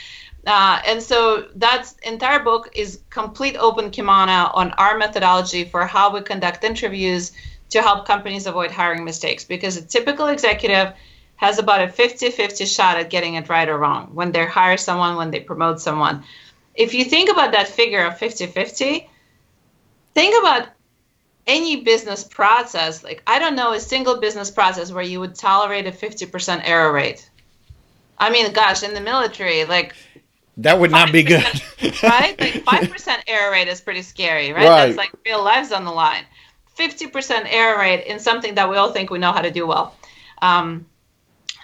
[0.47, 6.11] Uh, and so that entire book is complete open kimono on our methodology for how
[6.13, 7.33] we conduct interviews
[7.69, 10.93] to help companies avoid hiring mistakes because a typical executive
[11.35, 15.15] has about a 50-50 shot at getting it right or wrong when they hire someone
[15.15, 16.23] when they promote someone
[16.75, 19.07] if you think about that figure of 50-50
[20.13, 20.69] think about
[21.49, 25.87] any business process, like I don't know a single business process where you would tolerate
[25.87, 27.29] a 50% error rate.
[28.17, 29.95] I mean, gosh, in the military, like
[30.57, 31.43] that would not be good.
[32.03, 32.39] right?
[32.39, 34.67] Like 5% error rate is pretty scary, right?
[34.67, 34.85] right?
[34.87, 36.23] That's like real lives on the line.
[36.79, 39.95] 50% error rate in something that we all think we know how to do well.
[40.41, 40.85] Um,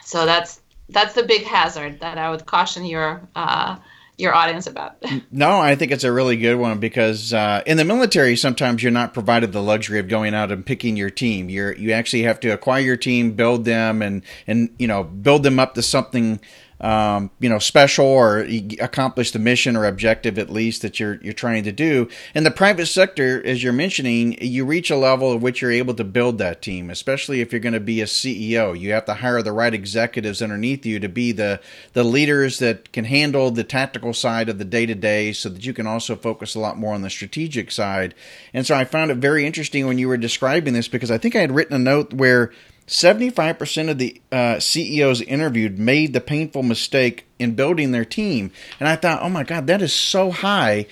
[0.03, 3.77] so that's that's the big hazard that I would caution your uh,
[4.17, 5.03] your audience about.
[5.31, 8.91] no, I think it's a really good one because uh, in the military, sometimes you're
[8.91, 11.49] not provided the luxury of going out and picking your team.
[11.49, 15.43] You're you actually have to acquire your team, build them, and and you know build
[15.43, 16.39] them up to something
[16.81, 18.39] um, you know, special or
[18.79, 22.09] accomplish the mission or objective at least that you're you're trying to do.
[22.33, 25.93] In the private sector, as you're mentioning, you reach a level at which you're able
[25.93, 28.77] to build that team, especially if you're going to be a CEO.
[28.77, 31.61] You have to hire the right executives underneath you to be the
[31.93, 35.65] the leaders that can handle the tactical side of the day to day, so that
[35.65, 38.13] you can also focus a lot more on the strategic side.
[38.53, 41.35] And so I found it very interesting when you were describing this because I think
[41.35, 42.51] I had written a note where
[42.87, 48.51] 75% of the uh, CEOs interviewed made the painful mistake in building their team.
[48.79, 50.85] And I thought, oh my God, that is so high.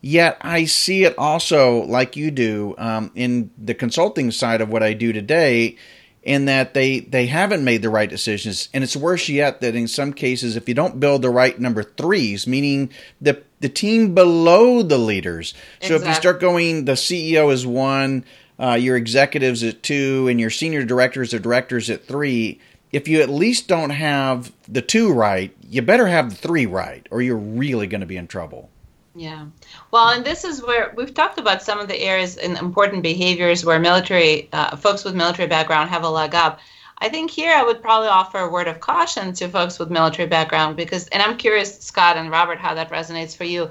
[0.00, 4.82] Yet I see it also, like you do, um, in the consulting side of what
[4.82, 5.76] I do today,
[6.22, 8.70] in that they, they haven't made the right decisions.
[8.72, 11.82] And it's worse yet that in some cases, if you don't build the right number
[11.82, 12.90] threes, meaning
[13.20, 15.52] the, the team below the leaders.
[15.80, 15.96] So exactly.
[15.96, 18.24] if you start going, the CEO is one,
[18.58, 22.60] uh, your executives at two, and your senior directors or directors at three,
[22.92, 27.06] if you at least don't have the two right, you better have the three right,
[27.10, 28.70] or you're really going to be in trouble.
[29.16, 29.46] Yeah.
[29.90, 33.64] Well, and this is where we've talked about some of the areas and important behaviors
[33.64, 36.58] where military uh, folks with military background have a leg up.
[36.98, 40.28] I think here I would probably offer a word of caution to folks with military
[40.28, 43.70] background because, and I'm curious, Scott and Robert, how that resonates for you.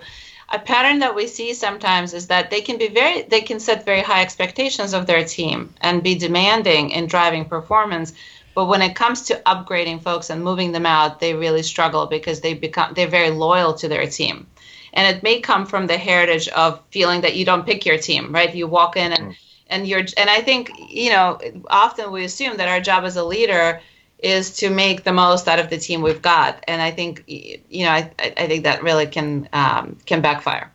[0.53, 3.85] A pattern that we see sometimes is that they can be very they can set
[3.85, 8.13] very high expectations of their team and be demanding in driving performance.
[8.53, 12.41] But when it comes to upgrading folks and moving them out they really struggle because
[12.41, 14.45] they become they're very loyal to their team.
[14.93, 18.31] And it may come from the heritage of feeling that you don't pick your team
[18.31, 18.53] right?
[18.53, 19.35] You walk in and mm.
[19.67, 23.23] and you're and i think you know often we assume that our job as a
[23.23, 23.81] leader
[24.24, 26.63] is to make the most out of the team we've got.
[26.67, 30.71] And I think, you know, I, I think that really can um, can backfire.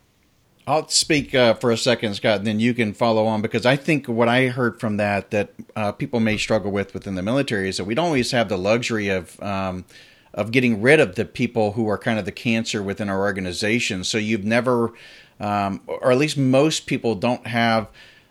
[0.67, 3.77] I'll speak uh, for a second, Scott, and then you can follow on because I
[3.77, 7.71] think what I heard from that that uh, people may struggle with within the military
[7.71, 9.87] is that we don't always have the luxury of um,
[10.35, 14.05] of getting rid of the people who are kind of the cancer within our organization.
[14.05, 14.93] So you've never,
[15.41, 17.89] um, or at least most people don't have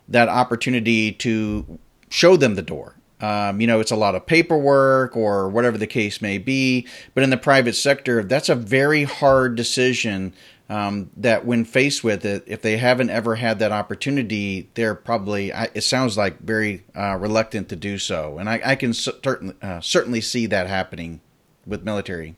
[0.08, 2.97] that opportunity to show them the door.
[3.20, 6.88] Um, you know, it's a lot of paperwork or whatever the case may be.
[7.14, 10.34] But in the private sector, that's a very hard decision.
[10.70, 15.50] Um, that when faced with it, if they haven't ever had that opportunity, they're probably,
[15.74, 18.38] it sounds like, very uh, reluctant to do so.
[18.38, 21.22] And I, I can certainly, uh, certainly see that happening
[21.66, 22.36] with military.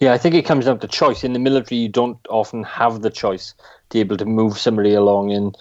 [0.00, 1.22] Yeah, I think it comes down to choice.
[1.22, 3.54] In the military, you don't often have the choice
[3.90, 5.56] to be able to move somebody along, and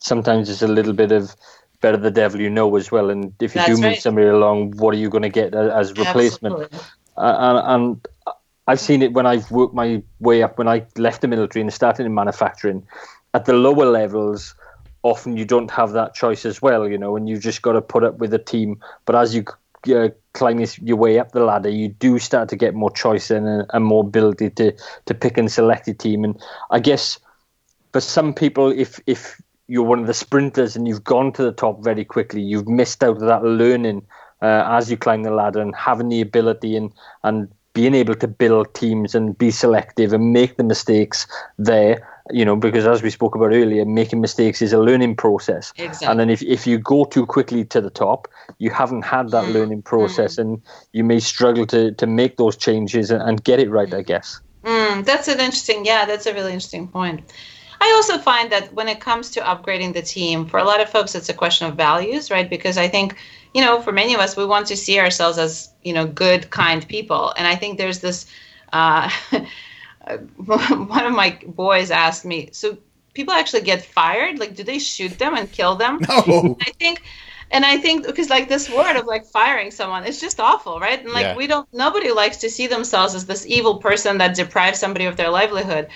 [0.00, 1.36] sometimes it's a little bit of
[1.84, 3.10] better the devil you know as well.
[3.10, 4.00] And if you That's do move right.
[4.00, 6.72] somebody along, what are you going to get as replacement?
[7.16, 8.08] Uh, and, and
[8.66, 11.72] I've seen it when I've worked my way up when I left the military and
[11.72, 12.86] started in manufacturing.
[13.34, 14.54] At the lower levels,
[15.02, 17.82] often you don't have that choice as well, you know, and you've just got to
[17.82, 18.80] put up with the team.
[19.04, 19.44] But as you
[19.94, 23.46] uh, climb your way up the ladder, you do start to get more choice and,
[23.46, 24.72] uh, and more ability to
[25.04, 26.24] to pick and select a team.
[26.24, 27.18] And I guess
[27.92, 31.52] for some people, if if you're one of the sprinters and you've gone to the
[31.52, 32.42] top very quickly.
[32.42, 34.06] You've missed out of that learning
[34.42, 36.92] uh, as you climb the ladder and having the ability and
[37.22, 41.26] and being able to build teams and be selective and make the mistakes
[41.58, 42.08] there.
[42.30, 45.72] You know, because as we spoke about earlier, making mistakes is a learning process.
[45.76, 46.06] Exactly.
[46.06, 49.44] And then if, if you go too quickly to the top, you haven't had that
[49.44, 49.52] mm.
[49.52, 50.38] learning process mm.
[50.38, 50.62] and
[50.92, 54.40] you may struggle to, to make those changes and, and get it right, I guess.
[54.62, 57.30] Mm, that's an interesting, yeah, that's a really interesting point.
[57.80, 60.88] I also find that when it comes to upgrading the team, for a lot of
[60.88, 62.48] folks, it's a question of values, right?
[62.48, 63.16] Because I think,
[63.52, 66.50] you know, for many of us, we want to see ourselves as, you know, good,
[66.50, 67.32] kind people.
[67.36, 68.26] And I think there's this,
[68.72, 69.10] uh,
[70.36, 72.78] one of my boys asked me, so
[73.14, 74.38] people actually get fired?
[74.38, 75.98] Like, do they shoot them and kill them?
[76.08, 76.56] No.
[76.60, 77.02] I think
[77.50, 81.00] and I think because like this word of like firing someone, it's just awful, right?
[81.00, 81.36] And like yeah.
[81.36, 85.16] we don't, nobody likes to see themselves as this evil person that deprives somebody of
[85.16, 85.88] their livelihood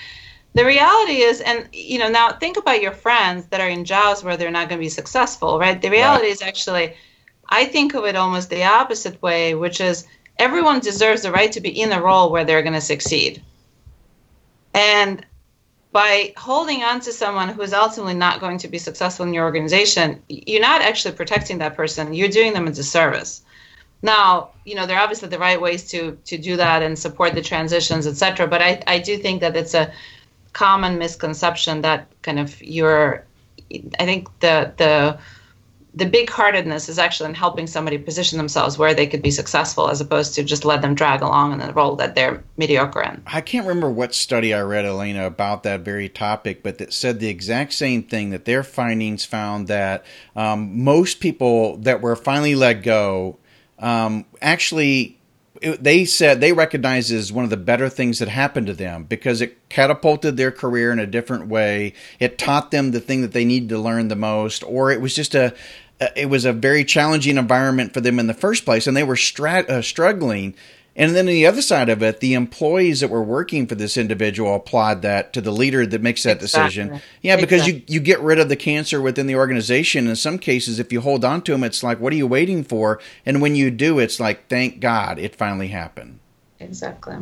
[0.59, 4.25] the reality is and you know now think about your friends that are in jobs
[4.25, 5.81] where they're not going to be successful right?
[5.81, 6.33] The reality right.
[6.33, 6.95] is actually
[7.47, 10.05] i think of it almost the opposite way which is
[10.37, 13.41] everyone deserves the right to be in a role where they're going to succeed.
[14.73, 15.25] And
[15.91, 19.45] by holding on to someone who is ultimately not going to be successful in your
[19.45, 23.43] organization you're not actually protecting that person you're doing them a disservice.
[24.01, 27.33] Now you know there are obviously the right ways to to do that and support
[27.33, 29.91] the transitions etc but i i do think that it's a
[30.53, 33.25] common misconception that kind of you're
[33.99, 35.19] i think the the
[35.95, 39.89] the big heartedness is actually in helping somebody position themselves where they could be successful
[39.89, 43.23] as opposed to just let them drag along in the role that they're mediocre in.
[43.25, 47.19] I can't remember what study I read, Elena, about that very topic, but that said
[47.19, 52.55] the exact same thing that their findings found that um, most people that were finally
[52.55, 53.39] let go
[53.79, 55.18] um, actually
[55.61, 59.03] it, they said they recognized as one of the better things that happened to them
[59.03, 61.93] because it catapulted their career in a different way.
[62.19, 65.15] It taught them the thing that they needed to learn the most, or it was
[65.15, 65.53] just a
[66.15, 69.15] it was a very challenging environment for them in the first place, and they were
[69.15, 70.55] strat, uh, struggling
[70.99, 73.97] and then on the other side of it, the employees that were working for this
[73.97, 76.83] individual applaud that to the leader that makes that exactly.
[76.83, 77.01] decision.
[77.21, 77.85] Yeah, because exactly.
[77.87, 80.07] you, you get rid of the cancer within the organization.
[80.07, 82.63] In some cases, if you hold on to them, it's like, what are you waiting
[82.63, 82.99] for?
[83.25, 86.19] And when you do, it's like, thank God it finally happened.
[86.59, 87.15] Exactly.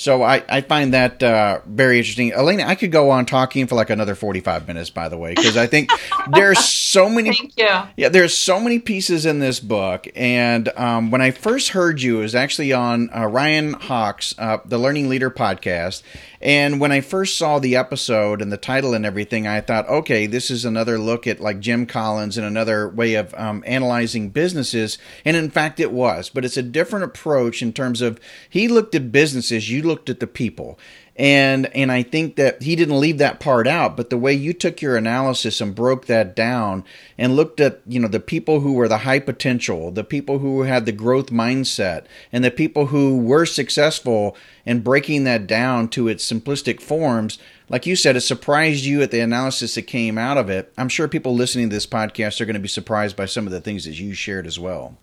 [0.00, 2.32] So I, I find that uh, very interesting.
[2.32, 5.58] Elena, I could go on talking for like another 45 minutes, by the way, because
[5.58, 5.90] I think
[6.32, 7.36] there's so many.
[7.36, 7.68] Thank you.
[7.98, 10.08] Yeah, there's so many pieces in this book.
[10.16, 14.58] And um, when I first heard you, it was actually on uh, Ryan Hawk's, uh,
[14.64, 16.02] the Learning Leader podcast.
[16.40, 20.26] And when I first saw the episode and the title and everything, I thought, okay,
[20.26, 24.96] this is another look at like Jim Collins and another way of um, analyzing businesses.
[25.24, 28.18] And in fact, it was, but it's a different approach in terms of
[28.48, 29.70] he looked at businesses.
[29.70, 30.78] You looked at the people.
[31.20, 34.54] And and I think that he didn't leave that part out, but the way you
[34.54, 36.82] took your analysis and broke that down
[37.18, 40.62] and looked at, you know, the people who were the high potential, the people who
[40.62, 46.08] had the growth mindset, and the people who were successful in breaking that down to
[46.08, 50.38] its simplistic forms, like you said, it surprised you at the analysis that came out
[50.38, 50.72] of it.
[50.78, 53.52] I'm sure people listening to this podcast are going to be surprised by some of
[53.52, 54.96] the things that you shared as well.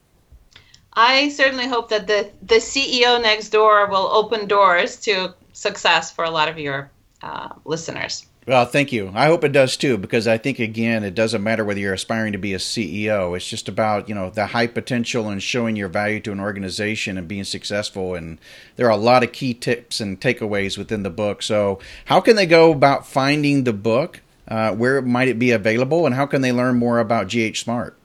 [0.98, 6.26] I certainly hope that the the CEO next door will open doors to success for
[6.26, 6.90] a lot of your
[7.22, 8.26] uh, listeners.
[8.48, 9.12] Well, thank you.
[9.14, 12.32] I hope it does too, because I think again, it doesn't matter whether you're aspiring
[12.32, 13.36] to be a CEO.
[13.36, 17.20] It's just about you know the high potential and showing your value to an organization
[17.20, 18.16] and being successful.
[18.16, 18.40] And
[18.76, 21.44] there are a lot of key tips and takeaways within the book.
[21.44, 24.22] So, how can they go about finding the book?
[24.48, 27.96] Uh, where might it be available, and how can they learn more about GH Smart?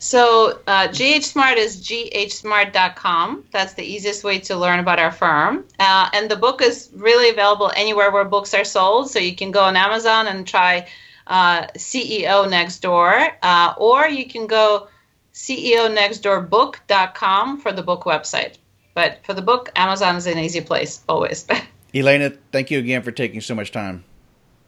[0.00, 3.44] So uh, GH Smart is ghsmart.com.
[3.52, 5.66] That's the easiest way to learn about our firm.
[5.78, 9.10] Uh, and the book is really available anywhere where books are sold.
[9.10, 10.88] So you can go on Amazon and try
[11.26, 14.88] uh, CEO Next Door, uh, or you can go
[15.34, 18.56] CEO Next Door CEONextDoorBook.com for the book website.
[18.94, 21.46] But for the book, Amazon is an easy place always.
[21.94, 24.04] Elena, thank you again for taking so much time.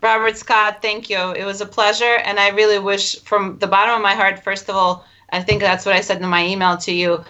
[0.03, 1.33] Robert Scott, thank you.
[1.33, 2.17] It was a pleasure.
[2.25, 5.61] And I really wish, from the bottom of my heart, first of all, I think
[5.61, 7.25] that's what I said in my email to you.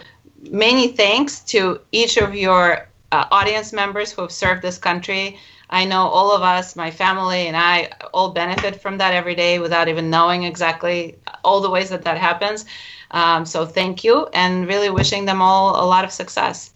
[0.51, 5.39] Many thanks to each of your uh, audience members who have served this country.
[5.69, 9.59] I know all of us, my family, and I all benefit from that every day
[9.59, 12.65] without even knowing exactly all the ways that that happens.
[13.11, 16.73] Um, so thank you, and really wishing them all a lot of success.